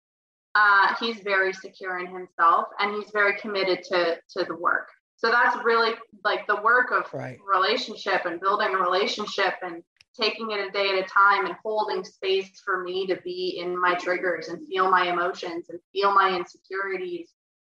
uh, 0.56 0.94
he's 0.98 1.20
very 1.20 1.52
secure 1.52 1.98
in 1.98 2.06
himself 2.06 2.66
and 2.78 2.94
he's 2.94 3.10
very 3.12 3.38
committed 3.38 3.82
to 3.82 4.16
to 4.30 4.44
the 4.44 4.56
work 4.56 4.88
so 5.16 5.30
that's 5.30 5.56
really 5.64 5.94
like 6.24 6.46
the 6.46 6.60
work 6.62 6.90
of 6.90 7.04
Right. 7.12 7.38
relationship 7.46 8.24
and 8.24 8.40
building 8.40 8.74
a 8.74 8.78
relationship 8.78 9.54
and 9.62 9.82
taking 10.18 10.50
it 10.52 10.66
a 10.66 10.70
day 10.70 10.88
at 10.88 11.04
a 11.04 11.08
time 11.08 11.44
and 11.44 11.54
holding 11.62 12.02
space 12.02 12.50
for 12.64 12.82
me 12.82 13.06
to 13.06 13.16
be 13.22 13.60
in 13.62 13.78
my 13.78 13.94
triggers 13.94 14.48
and 14.48 14.66
feel 14.68 14.90
my 14.90 15.10
emotions 15.12 15.66
and 15.68 15.78
feel 15.92 16.14
my 16.14 16.34
insecurities 16.34 17.30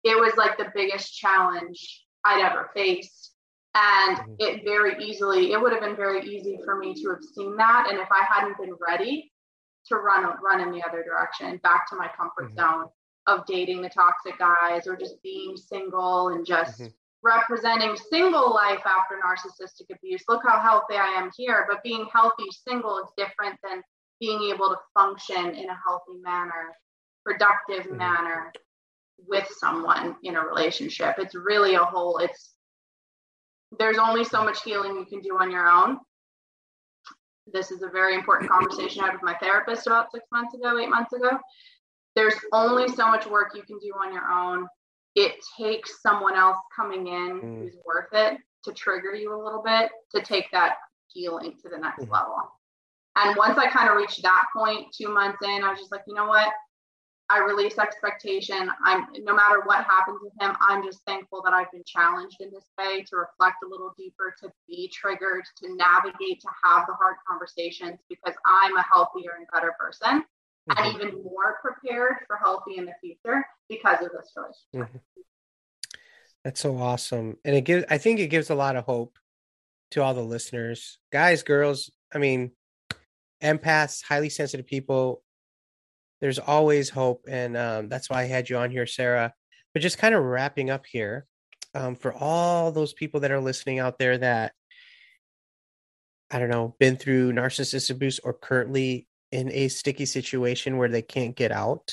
it 0.04 0.18
was 0.18 0.32
like 0.36 0.56
the 0.56 0.72
biggest 0.74 1.16
challenge 1.16 2.04
I'd 2.24 2.44
ever 2.44 2.70
faced. 2.74 3.32
And 3.74 4.16
mm-hmm. 4.16 4.34
it 4.38 4.64
very 4.64 5.02
easily, 5.02 5.52
it 5.52 5.60
would 5.60 5.72
have 5.72 5.82
been 5.82 5.96
very 5.96 6.24
easy 6.24 6.58
for 6.64 6.76
me 6.76 6.94
to 6.94 7.10
have 7.10 7.22
seen 7.22 7.56
that. 7.56 7.86
And 7.88 7.98
if 7.98 8.08
I 8.10 8.24
hadn't 8.28 8.58
been 8.58 8.74
ready 8.80 9.29
to 9.90 9.96
run 9.96 10.24
run 10.42 10.60
in 10.60 10.72
the 10.72 10.82
other 10.82 11.02
direction, 11.02 11.60
back 11.62 11.88
to 11.90 11.96
my 11.96 12.08
comfort 12.16 12.54
mm-hmm. 12.54 12.80
zone 12.80 12.86
of 13.26 13.44
dating 13.46 13.82
the 13.82 13.88
toxic 13.90 14.38
guys 14.38 14.86
or 14.86 14.96
just 14.96 15.22
being 15.22 15.56
single 15.56 16.28
and 16.28 16.46
just 16.46 16.80
mm-hmm. 16.80 16.88
representing 17.22 17.96
single 18.10 18.52
life 18.52 18.80
after 18.86 19.18
narcissistic 19.22 19.94
abuse. 19.94 20.22
Look 20.28 20.42
how 20.44 20.60
healthy 20.60 20.94
I 20.94 21.18
am 21.18 21.30
here. 21.36 21.66
But 21.68 21.82
being 21.82 22.06
healthy 22.12 22.46
single 22.66 22.98
is 22.98 23.08
different 23.16 23.58
than 23.62 23.82
being 24.20 24.42
able 24.52 24.70
to 24.70 24.76
function 24.94 25.54
in 25.54 25.68
a 25.68 25.78
healthy 25.86 26.20
manner, 26.22 26.74
productive 27.24 27.84
mm-hmm. 27.84 27.98
manner 27.98 28.52
with 29.26 29.46
someone 29.58 30.16
in 30.22 30.36
a 30.36 30.40
relationship. 30.40 31.16
It's 31.18 31.34
really 31.34 31.74
a 31.74 31.84
whole, 31.84 32.18
it's 32.18 32.54
there's 33.78 33.98
only 33.98 34.24
so 34.24 34.42
much 34.42 34.62
healing 34.62 34.96
you 34.96 35.04
can 35.04 35.20
do 35.20 35.36
on 35.38 35.50
your 35.50 35.68
own. 35.68 35.98
This 37.52 37.70
is 37.70 37.82
a 37.82 37.88
very 37.88 38.14
important 38.14 38.50
conversation 38.50 39.02
I 39.02 39.06
had 39.06 39.14
with 39.14 39.22
my 39.22 39.36
therapist 39.40 39.86
about 39.86 40.12
six 40.12 40.24
months 40.32 40.54
ago, 40.54 40.78
eight 40.78 40.88
months 40.88 41.12
ago. 41.12 41.38
There's 42.16 42.34
only 42.52 42.88
so 42.88 43.06
much 43.06 43.26
work 43.26 43.52
you 43.54 43.62
can 43.62 43.78
do 43.78 43.92
on 44.04 44.12
your 44.12 44.28
own. 44.30 44.66
It 45.14 45.34
takes 45.58 46.02
someone 46.02 46.36
else 46.36 46.58
coming 46.74 47.06
in 47.08 47.40
mm. 47.40 47.58
who's 47.62 47.76
worth 47.84 48.08
it 48.12 48.38
to 48.64 48.72
trigger 48.72 49.14
you 49.14 49.34
a 49.34 49.42
little 49.42 49.62
bit 49.62 49.90
to 50.14 50.22
take 50.22 50.50
that 50.52 50.76
healing 51.08 51.54
to 51.62 51.68
the 51.68 51.78
next 51.78 52.04
mm. 52.04 52.10
level. 52.10 52.36
And 53.16 53.36
once 53.36 53.58
I 53.58 53.68
kind 53.68 53.88
of 53.88 53.96
reached 53.96 54.22
that 54.22 54.44
point, 54.56 54.86
two 54.96 55.12
months 55.12 55.38
in, 55.42 55.64
I 55.64 55.70
was 55.70 55.78
just 55.78 55.90
like, 55.90 56.02
you 56.06 56.14
know 56.14 56.26
what? 56.26 56.48
I 57.30 57.38
release 57.38 57.78
expectation. 57.78 58.68
I'm 58.84 59.06
no 59.22 59.34
matter 59.34 59.62
what 59.64 59.84
happens 59.84 60.18
with 60.20 60.32
him, 60.40 60.56
I'm 60.60 60.84
just 60.84 61.00
thankful 61.06 61.42
that 61.44 61.54
I've 61.54 61.70
been 61.70 61.84
challenged 61.86 62.40
in 62.40 62.50
this 62.50 62.64
way 62.76 63.02
to 63.02 63.16
reflect 63.16 63.58
a 63.64 63.68
little 63.68 63.94
deeper, 63.96 64.34
to 64.42 64.50
be 64.68 64.90
triggered, 64.92 65.44
to 65.62 65.76
navigate, 65.76 66.40
to 66.40 66.48
have 66.64 66.86
the 66.88 66.94
hard 66.94 67.16
conversations 67.28 68.00
because 68.08 68.34
I'm 68.44 68.76
a 68.76 68.84
healthier 68.92 69.36
and 69.38 69.46
better 69.52 69.74
person 69.78 70.24
mm-hmm. 70.68 70.72
and 70.76 70.94
even 70.94 71.22
more 71.22 71.58
prepared 71.62 72.16
for 72.26 72.36
healthy 72.36 72.78
in 72.78 72.86
the 72.86 72.94
future 73.00 73.44
because 73.68 74.02
of 74.02 74.10
this 74.10 74.32
choice. 74.34 74.64
Mm-hmm. 74.74 74.98
That's 76.44 76.60
so 76.60 76.76
awesome. 76.78 77.36
And 77.44 77.54
it 77.54 77.62
gives 77.62 77.84
I 77.88 77.98
think 77.98 78.18
it 78.18 78.28
gives 78.28 78.50
a 78.50 78.54
lot 78.54 78.74
of 78.74 78.84
hope 78.84 79.18
to 79.92 80.02
all 80.02 80.14
the 80.14 80.22
listeners. 80.22 80.98
Guys, 81.12 81.42
girls, 81.42 81.90
I 82.12 82.18
mean, 82.18 82.52
empaths, 83.42 84.02
highly 84.02 84.30
sensitive 84.30 84.66
people, 84.66 85.22
there's 86.20 86.38
always 86.38 86.90
hope. 86.90 87.24
And 87.28 87.56
um, 87.56 87.88
that's 87.88 88.10
why 88.10 88.22
I 88.22 88.26
had 88.26 88.48
you 88.48 88.56
on 88.58 88.70
here, 88.70 88.86
Sarah. 88.86 89.32
But 89.72 89.82
just 89.82 89.98
kind 89.98 90.14
of 90.14 90.22
wrapping 90.22 90.70
up 90.70 90.84
here 90.86 91.26
um, 91.74 91.94
for 91.94 92.12
all 92.12 92.72
those 92.72 92.92
people 92.92 93.20
that 93.20 93.30
are 93.30 93.40
listening 93.40 93.78
out 93.78 93.98
there 93.98 94.18
that, 94.18 94.52
I 96.30 96.38
don't 96.38 96.50
know, 96.50 96.76
been 96.78 96.96
through 96.96 97.32
narcissistic 97.32 97.90
abuse 97.90 98.18
or 98.18 98.32
currently 98.32 99.06
in 99.32 99.50
a 99.52 99.68
sticky 99.68 100.06
situation 100.06 100.76
where 100.76 100.88
they 100.88 101.02
can't 101.02 101.36
get 101.36 101.52
out. 101.52 101.92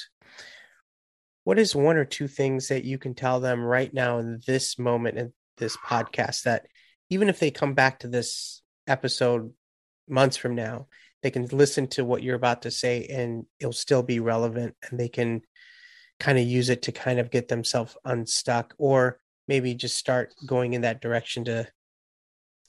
What 1.43 1.59
is 1.59 1.75
one 1.75 1.97
or 1.97 2.05
two 2.05 2.27
things 2.27 2.67
that 2.69 2.83
you 2.83 2.97
can 2.97 3.13
tell 3.13 3.39
them 3.39 3.61
right 3.61 3.93
now 3.93 4.17
in 4.17 4.41
this 4.45 4.77
moment 4.77 5.17
in 5.17 5.33
this 5.57 5.77
podcast 5.77 6.43
that 6.43 6.67
even 7.09 7.29
if 7.29 7.39
they 7.39 7.51
come 7.51 7.73
back 7.73 7.99
to 7.99 8.07
this 8.07 8.61
episode 8.85 9.53
months 10.09 10.37
from 10.37 10.55
now 10.55 10.87
they 11.27 11.31
can 11.31 11.45
listen 11.47 11.87
to 11.87 12.05
what 12.05 12.23
you're 12.23 12.37
about 12.37 12.61
to 12.61 12.71
say 12.71 13.05
and 13.07 13.45
it'll 13.59 13.73
still 13.73 14.01
be 14.01 14.21
relevant 14.21 14.73
and 14.89 14.97
they 14.97 15.09
can 15.09 15.41
kind 16.21 16.37
of 16.37 16.45
use 16.45 16.69
it 16.69 16.83
to 16.83 16.93
kind 16.93 17.19
of 17.19 17.29
get 17.29 17.49
themselves 17.49 17.97
unstuck 18.05 18.73
or 18.77 19.19
maybe 19.45 19.75
just 19.75 19.97
start 19.97 20.33
going 20.45 20.71
in 20.71 20.83
that 20.83 21.01
direction 21.01 21.43
to 21.43 21.67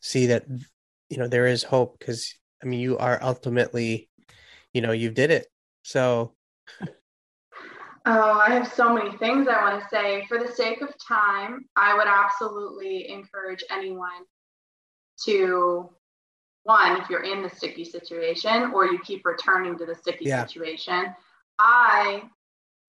see 0.01 0.27
that 0.27 0.45
you 1.09 1.19
know 1.19 1.29
there 1.29 1.47
is 1.47 1.63
hope 1.63 2.01
because 2.01 2.35
i 2.61 2.67
mean 2.67 2.81
you 2.81 2.99
are 2.99 3.21
ultimately 3.23 4.11
you 4.73 4.81
know 4.81 4.91
you 4.91 5.09
did 5.09 5.31
it. 5.31 5.47
So 5.85 6.35
oh 8.07 8.43
i 8.45 8.51
have 8.51 8.73
so 8.73 8.93
many 8.93 9.17
things 9.19 9.47
i 9.47 9.63
want 9.63 9.81
to 9.81 9.89
say. 9.89 10.27
For 10.29 10.37
the 10.37 10.51
sake 10.51 10.83
of 10.83 10.93
time 10.99 11.65
i 11.77 11.97
would 11.97 12.09
absolutely 12.09 13.09
encourage 13.09 13.63
anyone 13.71 14.25
to 15.27 15.91
one, 16.69 17.01
if 17.01 17.09
you're 17.09 17.25
in 17.25 17.43
the 17.43 17.49
sticky 17.49 17.85
situation 17.85 18.73
or 18.75 18.85
you 18.85 18.99
keep 18.99 19.25
returning 19.25 19.79
to 19.79 19.87
the 19.87 19.95
sticky 19.95 20.27
yeah. 20.27 20.47
situation. 20.47 21.15
I 21.59 22.25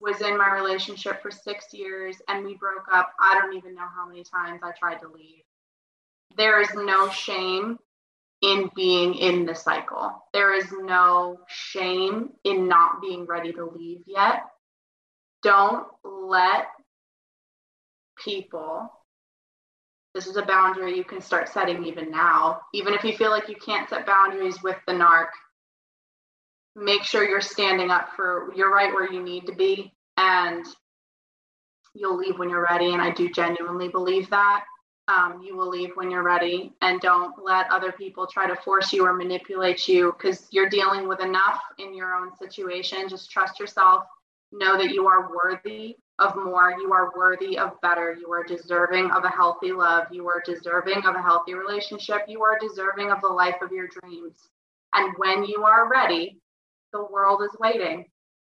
was 0.00 0.20
in 0.20 0.36
my 0.36 0.52
relationship 0.52 1.22
for 1.22 1.30
six 1.30 1.72
years 1.72 2.16
and 2.28 2.44
we 2.44 2.56
broke 2.56 2.84
up. 2.92 3.12
I 3.18 3.40
don't 3.40 3.56
even 3.56 3.74
know 3.74 3.86
how 3.94 4.06
many 4.06 4.22
times 4.22 4.60
I 4.62 4.72
tried 4.78 5.00
to 5.00 5.08
leave. 5.08 5.44
There 6.36 6.60
is 6.60 6.68
no 6.74 7.08
shame 7.08 7.78
in 8.42 8.70
being 8.76 9.14
in 9.14 9.46
the 9.46 9.54
cycle. 9.54 10.24
There 10.34 10.52
is 10.52 10.70
no 10.72 11.38
shame 11.48 12.30
in 12.44 12.68
not 12.68 13.00
being 13.00 13.24
ready 13.24 13.52
to 13.54 13.64
leave 13.64 14.02
yet. 14.06 14.44
Don't 15.42 15.86
let 16.04 16.68
people 18.22 18.92
this 20.14 20.26
is 20.26 20.36
a 20.36 20.42
boundary 20.42 20.96
you 20.96 21.04
can 21.04 21.20
start 21.20 21.48
setting 21.48 21.84
even 21.84 22.10
now. 22.10 22.60
Even 22.74 22.94
if 22.94 23.04
you 23.04 23.16
feel 23.16 23.30
like 23.30 23.48
you 23.48 23.56
can't 23.56 23.88
set 23.88 24.06
boundaries 24.06 24.62
with 24.62 24.76
the 24.86 24.92
narc, 24.92 25.28
make 26.74 27.02
sure 27.02 27.28
you're 27.28 27.40
standing 27.40 27.90
up 27.90 28.10
for 28.16 28.52
you're 28.54 28.72
right 28.72 28.92
where 28.92 29.12
you 29.12 29.22
need 29.22 29.46
to 29.46 29.54
be 29.54 29.92
and 30.16 30.64
you'll 31.94 32.16
leave 32.16 32.38
when 32.38 32.50
you're 32.50 32.66
ready. 32.68 32.92
And 32.92 33.02
I 33.02 33.10
do 33.10 33.30
genuinely 33.30 33.88
believe 33.88 34.30
that. 34.30 34.64
Um, 35.08 35.42
you 35.42 35.56
will 35.56 35.68
leave 35.68 35.90
when 35.94 36.08
you're 36.08 36.22
ready 36.22 36.72
and 36.82 37.00
don't 37.00 37.34
let 37.42 37.68
other 37.72 37.90
people 37.90 38.28
try 38.28 38.46
to 38.46 38.54
force 38.54 38.92
you 38.92 39.04
or 39.04 39.12
manipulate 39.12 39.88
you 39.88 40.12
because 40.12 40.46
you're 40.52 40.68
dealing 40.68 41.08
with 41.08 41.20
enough 41.20 41.60
in 41.78 41.94
your 41.94 42.14
own 42.14 42.30
situation. 42.36 43.08
Just 43.08 43.28
trust 43.28 43.58
yourself. 43.58 44.04
Know 44.52 44.76
that 44.76 44.92
you 44.92 45.08
are 45.08 45.28
worthy 45.34 45.96
of 46.20 46.36
more. 46.36 46.76
You 46.78 46.92
are 46.92 47.12
worthy 47.16 47.58
of 47.58 47.80
better. 47.80 48.16
You 48.18 48.30
are 48.30 48.44
deserving 48.44 49.10
of 49.10 49.24
a 49.24 49.28
healthy 49.28 49.72
love. 49.72 50.06
You 50.12 50.28
are 50.28 50.42
deserving 50.44 51.04
of 51.06 51.16
a 51.16 51.22
healthy 51.22 51.54
relationship. 51.54 52.22
You 52.28 52.42
are 52.42 52.58
deserving 52.60 53.10
of 53.10 53.20
the 53.22 53.28
life 53.28 53.56
of 53.62 53.72
your 53.72 53.88
dreams. 53.88 54.36
And 54.94 55.14
when 55.16 55.44
you 55.44 55.64
are 55.64 55.88
ready, 55.90 56.40
the 56.92 57.04
world 57.10 57.42
is 57.42 57.56
waiting. 57.58 58.04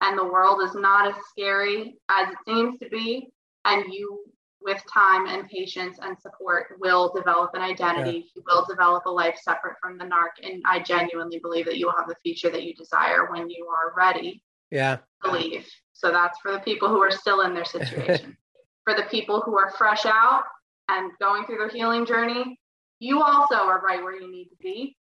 And 0.01 0.19
the 0.19 0.25
world 0.25 0.61
is 0.63 0.75
not 0.75 1.09
as 1.09 1.15
scary 1.31 1.95
as 2.09 2.29
it 2.29 2.39
seems 2.47 2.79
to 2.81 2.89
be. 2.89 3.29
And 3.65 3.85
you, 3.93 4.25
with 4.61 4.83
time 4.93 5.27
and 5.29 5.49
patience 5.49 5.99
and 6.03 6.19
support, 6.19 6.75
will 6.81 7.13
develop 7.15 7.51
an 7.55 7.63
identity. 7.63 8.19
Yeah. 8.19 8.33
You 8.35 8.43
will 8.47 8.67
develop 8.69 9.07
a 9.07 9.11
life 9.11 9.39
separate 9.41 9.77
from 9.81 9.99
the 9.99 10.05
narc. 10.05 10.43
And 10.43 10.63
I 10.67 10.81
genuinely 10.81 11.39
believe 11.39 11.67
that 11.67 11.79
you 11.79 11.87
will 11.87 11.95
have 11.97 12.09
the 12.09 12.17
future 12.25 12.51
that 12.51 12.65
you 12.65 12.75
desire 12.75 13.31
when 13.31 13.49
you 13.49 13.67
are 13.69 13.95
ready. 13.97 14.43
Yeah. 14.73 14.99
To 15.25 15.31
leave. 15.31 15.69
So 15.93 16.11
that's 16.11 16.39
for 16.41 16.51
the 16.51 16.59
people 16.59 16.89
who 16.89 17.01
are 17.01 17.13
still 17.13 17.43
in 17.43 17.55
their 17.55 17.65
situation. 17.65 18.37
for 18.85 18.95
the 18.95 19.05
people 19.05 19.41
who 19.41 19.57
are 19.57 19.71
fresh 19.71 20.05
out 20.07 20.43
and 20.89 21.13
going 21.21 21.45
through 21.45 21.59
their 21.59 21.69
healing 21.69 22.05
journey, 22.07 22.59
you 22.99 23.23
also 23.23 23.55
are 23.55 23.81
right 23.81 24.03
where 24.03 24.21
you 24.21 24.31
need 24.31 24.47
to 24.47 24.57
be. 24.61 24.97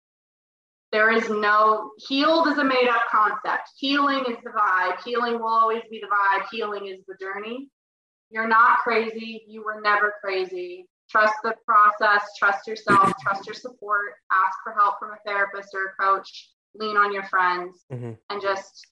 There 0.92 1.10
is 1.10 1.30
no 1.30 1.92
healed 1.98 2.48
is 2.48 2.58
a 2.58 2.64
made 2.64 2.90
up 2.90 3.02
concept. 3.10 3.70
Healing 3.78 4.26
is 4.30 4.38
the 4.44 4.50
vibe. 4.50 5.02
Healing 5.04 5.40
will 5.40 5.48
always 5.48 5.84
be 5.90 6.02
the 6.02 6.08
vibe. 6.08 6.46
Healing 6.52 6.88
is 6.88 7.00
the 7.08 7.16
journey. 7.20 7.70
You're 8.30 8.48
not 8.48 8.80
crazy. 8.80 9.44
You 9.48 9.64
were 9.64 9.80
never 9.82 10.14
crazy. 10.22 10.86
Trust 11.10 11.34
the 11.44 11.56
process, 11.66 12.24
trust 12.38 12.68
yourself, 12.68 13.12
trust 13.22 13.46
your 13.46 13.54
support, 13.54 14.14
ask 14.32 14.58
for 14.64 14.74
help 14.74 14.96
from 15.00 15.12
a 15.12 15.18
therapist 15.26 15.70
or 15.74 15.88
a 15.88 16.02
coach, 16.02 16.50
lean 16.74 16.96
on 16.96 17.14
your 17.14 17.24
friends, 17.24 17.84
mm-hmm. 17.92 18.14
and 18.30 18.42
just 18.42 18.88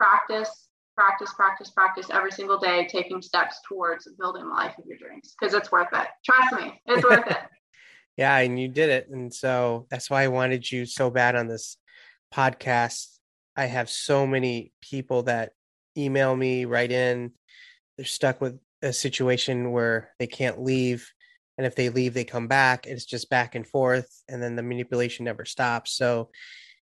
practice 0.00 0.70
practice, 1.00 1.32
practice, 1.32 1.70
practice 1.70 2.06
every 2.12 2.30
single 2.30 2.58
day, 2.58 2.86
taking 2.86 3.22
steps 3.22 3.58
towards 3.66 4.06
building 4.18 4.44
the 4.44 4.50
life 4.50 4.76
of 4.76 4.84
your 4.86 4.98
dreams 4.98 5.34
because 5.38 5.54
it's 5.54 5.72
worth 5.72 5.88
it. 5.94 6.06
Trust 6.24 6.54
me, 6.62 6.78
it's 6.84 7.02
worth 7.02 7.26
it. 7.26 7.38
yeah, 8.18 8.36
and 8.36 8.60
you 8.60 8.68
did 8.68 8.90
it. 8.90 9.08
And 9.10 9.32
so 9.32 9.86
that's 9.90 10.10
why 10.10 10.22
I 10.22 10.28
wanted 10.28 10.70
you 10.70 10.84
so 10.84 11.08
bad 11.08 11.36
on 11.36 11.48
this 11.48 11.78
podcast. 12.34 13.06
I 13.56 13.64
have 13.64 13.88
so 13.88 14.26
many 14.26 14.72
people 14.82 15.22
that 15.22 15.52
email 15.96 16.36
me, 16.36 16.66
write 16.66 16.92
in, 16.92 17.32
they're 17.96 18.04
stuck 18.04 18.42
with 18.42 18.58
a 18.82 18.92
situation 18.92 19.72
where 19.72 20.10
they 20.18 20.26
can't 20.26 20.62
leave. 20.62 21.10
And 21.56 21.66
if 21.66 21.74
they 21.74 21.88
leave, 21.88 22.12
they 22.12 22.24
come 22.24 22.46
back. 22.46 22.86
It's 22.86 23.06
just 23.06 23.30
back 23.30 23.54
and 23.54 23.66
forth. 23.66 24.08
And 24.28 24.42
then 24.42 24.54
the 24.54 24.62
manipulation 24.62 25.24
never 25.24 25.46
stops. 25.46 25.92
So 25.96 26.30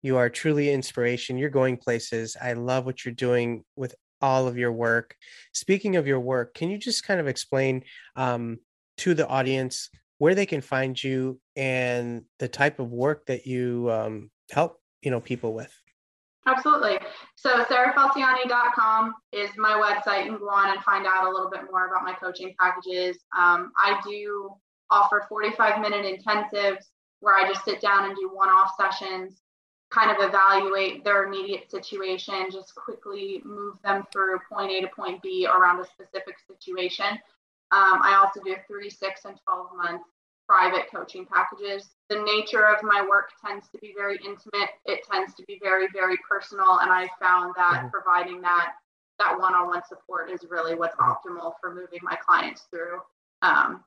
you 0.03 0.17
are 0.17 0.29
truly 0.29 0.71
inspiration. 0.71 1.39
You're 1.39 1.51
going 1.51 1.77
places. 1.77 2.37
I 2.41 2.53
love 2.53 2.87
what 2.87 3.05
you're 3.05 3.15
doing 3.15 3.65
with 3.77 3.95
all 4.21 4.47
of 4.47 4.57
your 4.57 4.73
work. 4.73 5.17
Speaking 5.53 5.97
of 5.97 6.07
your 6.07 6.21
work, 6.21 6.55
can 6.55 6.71
you 6.71 6.79
just 6.79 7.05
kind 7.05 7.21
of 7.21 7.29
explain 7.29 7.83
um, 8.15 8.59
to 8.99 9.15
the 9.15 9.27
audience 9.27 9.91
where 10.19 10.35
they 10.35 10.47
can 10.47 10.61
find 10.61 11.03
you 11.03 11.41
and 11.57 12.25
the 12.39 12.49
type 12.49 12.81
of 12.81 12.91
work 12.91 13.27
that 13.27 13.47
you 13.47 13.91
um, 13.91 14.31
help 14.51 14.81
you 15.03 15.11
know 15.11 15.21
people 15.21 15.53
with? 15.53 15.73
Absolutely. 16.47 16.99
So 17.35 17.65
sarahfalciani.com 17.65 19.15
is 19.33 19.51
my 19.57 19.73
website. 19.73 20.27
You 20.27 20.33
can 20.33 20.39
go 20.39 20.49
on 20.49 20.71
and 20.71 20.81
find 20.85 21.05
out 21.07 21.27
a 21.27 21.31
little 21.31 21.51
bit 21.51 21.63
more 21.71 21.89
about 21.89 22.05
my 22.05 22.13
coaching 22.15 22.55
packages. 22.59 23.17
Um, 23.37 23.73
I 23.77 24.01
do 24.07 24.51
offer 24.91 25.27
45 25.29 25.81
minute 25.81 26.05
intensives 26.05 26.85
where 27.21 27.35
I 27.35 27.49
just 27.49 27.65
sit 27.65 27.81
down 27.81 28.05
and 28.05 28.17
do 28.17 28.31
one 28.33 28.49
off 28.49 28.71
sessions, 28.81 29.41
kind 29.91 30.11
of 30.11 30.17
evaluate 30.29 31.05
their 31.05 31.25
immediate 31.25 31.71
situation, 31.71 32.47
just 32.51 32.75
quickly 32.75 33.41
move 33.45 33.77
them 33.83 34.05
through 34.13 34.39
point 34.51 34.73
A 34.73 34.81
to 34.81 34.89
point 34.89 35.23
B 35.23 35.47
around 35.47 35.81
a 35.81 35.85
specific 35.85 36.37
situation. 36.47 37.07
Um, 37.73 38.01
I 38.03 38.21
also 38.23 38.41
do 38.45 38.57
three, 38.67 38.91
six, 38.91 39.25
and 39.25 39.39
12 39.45 39.69
month 39.77 40.03
private 40.49 40.87
coaching 40.95 41.27
packages. 41.27 41.89
The 42.09 42.23
nature 42.23 42.67
of 42.67 42.83
my 42.83 43.05
work 43.09 43.31
tends 43.45 43.69
to 43.71 43.79
be 43.79 43.93
very 43.97 44.17
intimate. 44.25 44.71
It 44.85 45.01
tends 45.11 45.35
to 45.35 45.45
be 45.47 45.59
very, 45.63 45.89
very 45.93 46.17
personal. 46.29 46.79
And 46.81 46.91
I 46.93 47.09
found 47.21 47.55
that 47.57 47.81
mm-hmm. 47.81 47.89
providing 47.89 48.41
that 48.43 48.73
that 49.19 49.39
one-on-one 49.39 49.83
support 49.89 50.31
is 50.31 50.41
really 50.49 50.75
what's 50.75 50.95
mm-hmm. 50.97 51.11
optimal 51.11 51.55
for 51.61 51.75
moving 51.75 52.01
my 52.03 52.17
clients 52.17 52.63
through 52.71 53.01
um, 53.43 53.83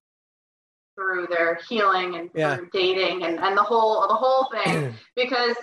through 0.95 1.27
their 1.27 1.59
healing 1.67 2.15
and 2.15 2.29
yeah. 2.33 2.57
dating 2.73 3.23
and, 3.23 3.39
and 3.39 3.57
the 3.57 3.63
whole 3.63 4.05
the 4.07 4.13
whole 4.13 4.49
thing 4.51 4.93
because 5.15 5.55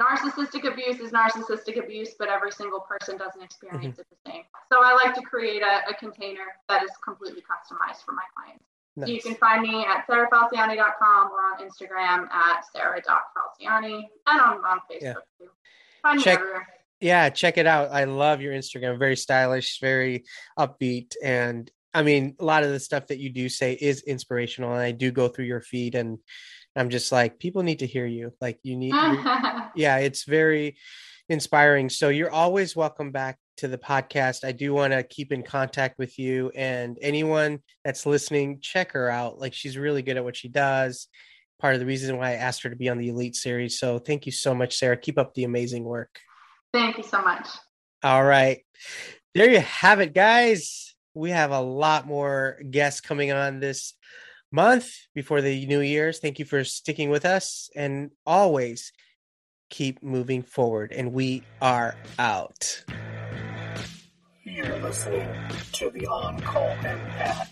narcissistic 0.00 0.70
abuse 0.70 0.98
is 1.00 1.12
narcissistic 1.12 1.82
abuse 1.82 2.14
but 2.18 2.28
every 2.28 2.50
single 2.50 2.80
person 2.80 3.16
doesn't 3.16 3.42
experience 3.42 3.96
mm-hmm. 3.96 4.00
it 4.00 4.06
the 4.10 4.30
same 4.30 4.42
so 4.72 4.80
i 4.82 4.92
like 4.92 5.14
to 5.14 5.22
create 5.22 5.62
a, 5.62 5.90
a 5.90 5.94
container 5.94 6.46
that 6.68 6.82
is 6.82 6.90
completely 7.04 7.42
customized 7.42 8.04
for 8.04 8.12
my 8.12 8.24
clients 8.36 8.64
Nice. 8.96 9.08
You 9.08 9.20
can 9.20 9.34
find 9.34 9.62
me 9.62 9.84
at 9.84 10.06
sarahfalciani.com 10.06 11.30
or 11.32 11.40
on 11.40 11.58
Instagram 11.60 12.30
at 12.30 12.64
sarah.falciani 12.72 14.04
and 14.26 14.40
on, 14.40 14.58
on 14.64 14.78
Facebook 14.90 15.02
yeah. 15.02 15.14
too. 15.38 15.48
Find 16.02 16.20
check, 16.20 16.40
Yeah, 17.00 17.28
check 17.30 17.58
it 17.58 17.66
out. 17.66 17.90
I 17.90 18.04
love 18.04 18.40
your 18.40 18.54
Instagram. 18.54 18.98
Very 18.98 19.16
stylish, 19.16 19.80
very 19.80 20.24
upbeat. 20.56 21.14
And 21.22 21.68
I 21.92 22.02
mean, 22.02 22.36
a 22.38 22.44
lot 22.44 22.62
of 22.62 22.70
the 22.70 22.78
stuff 22.78 23.08
that 23.08 23.18
you 23.18 23.30
do 23.30 23.48
say 23.48 23.72
is 23.72 24.02
inspirational. 24.02 24.72
And 24.72 24.82
I 24.82 24.92
do 24.92 25.10
go 25.10 25.26
through 25.26 25.46
your 25.46 25.60
feed 25.60 25.96
and 25.96 26.18
I'm 26.76 26.90
just 26.90 27.12
like, 27.12 27.38
people 27.38 27.62
need 27.62 27.80
to 27.80 27.86
hear 27.86 28.06
you. 28.06 28.32
Like, 28.40 28.58
you 28.62 28.76
need, 28.76 28.94
yeah, 29.76 29.98
it's 29.98 30.24
very 30.24 30.76
inspiring. 31.28 31.88
So 31.88 32.08
you're 32.08 32.30
always 32.30 32.76
welcome 32.76 33.10
back 33.10 33.38
to 33.58 33.68
the 33.68 33.78
podcast. 33.78 34.44
I 34.44 34.52
do 34.52 34.74
want 34.74 34.92
to 34.92 35.02
keep 35.02 35.32
in 35.32 35.42
contact 35.42 35.98
with 35.98 36.18
you 36.18 36.50
and 36.54 36.98
anyone 37.00 37.60
that's 37.84 38.06
listening, 38.06 38.58
check 38.60 38.92
her 38.92 39.08
out. 39.08 39.38
Like 39.38 39.54
she's 39.54 39.78
really 39.78 40.02
good 40.02 40.16
at 40.16 40.24
what 40.24 40.36
she 40.36 40.48
does. 40.48 41.08
Part 41.60 41.74
of 41.74 41.80
the 41.80 41.86
reason 41.86 42.16
why 42.18 42.30
I 42.30 42.34
asked 42.34 42.62
her 42.64 42.70
to 42.70 42.76
be 42.76 42.88
on 42.88 42.98
the 42.98 43.08
Elite 43.08 43.36
series. 43.36 43.78
So 43.78 43.98
thank 43.98 44.26
you 44.26 44.32
so 44.32 44.54
much, 44.54 44.76
Sarah. 44.76 44.96
Keep 44.96 45.18
up 45.18 45.34
the 45.34 45.44
amazing 45.44 45.84
work. 45.84 46.18
Thank 46.72 46.98
you 46.98 47.04
so 47.04 47.22
much. 47.22 47.46
All 48.02 48.24
right. 48.24 48.64
There 49.34 49.50
you 49.50 49.60
have 49.60 50.00
it, 50.00 50.14
guys. 50.14 50.94
We 51.14 51.30
have 51.30 51.52
a 51.52 51.60
lot 51.60 52.06
more 52.06 52.60
guests 52.68 53.00
coming 53.00 53.30
on 53.30 53.60
this 53.60 53.94
month 54.54 54.94
before 55.16 55.42
the 55.42 55.66
New 55.66 55.80
Year's. 55.80 56.20
Thank 56.20 56.38
you 56.38 56.44
for 56.44 56.62
sticking 56.62 57.10
with 57.10 57.24
us 57.24 57.68
and 57.74 58.12
always 58.24 58.92
keep 59.68 60.00
moving 60.00 60.42
forward. 60.42 60.92
And 60.92 61.12
we 61.12 61.42
are 61.60 61.96
out. 62.20 62.84
You're 64.44 64.78
listening 64.78 65.28
to 65.72 65.90
the 65.90 66.06
On 66.06 66.38
Call 66.40 66.68
Empath 66.82 67.48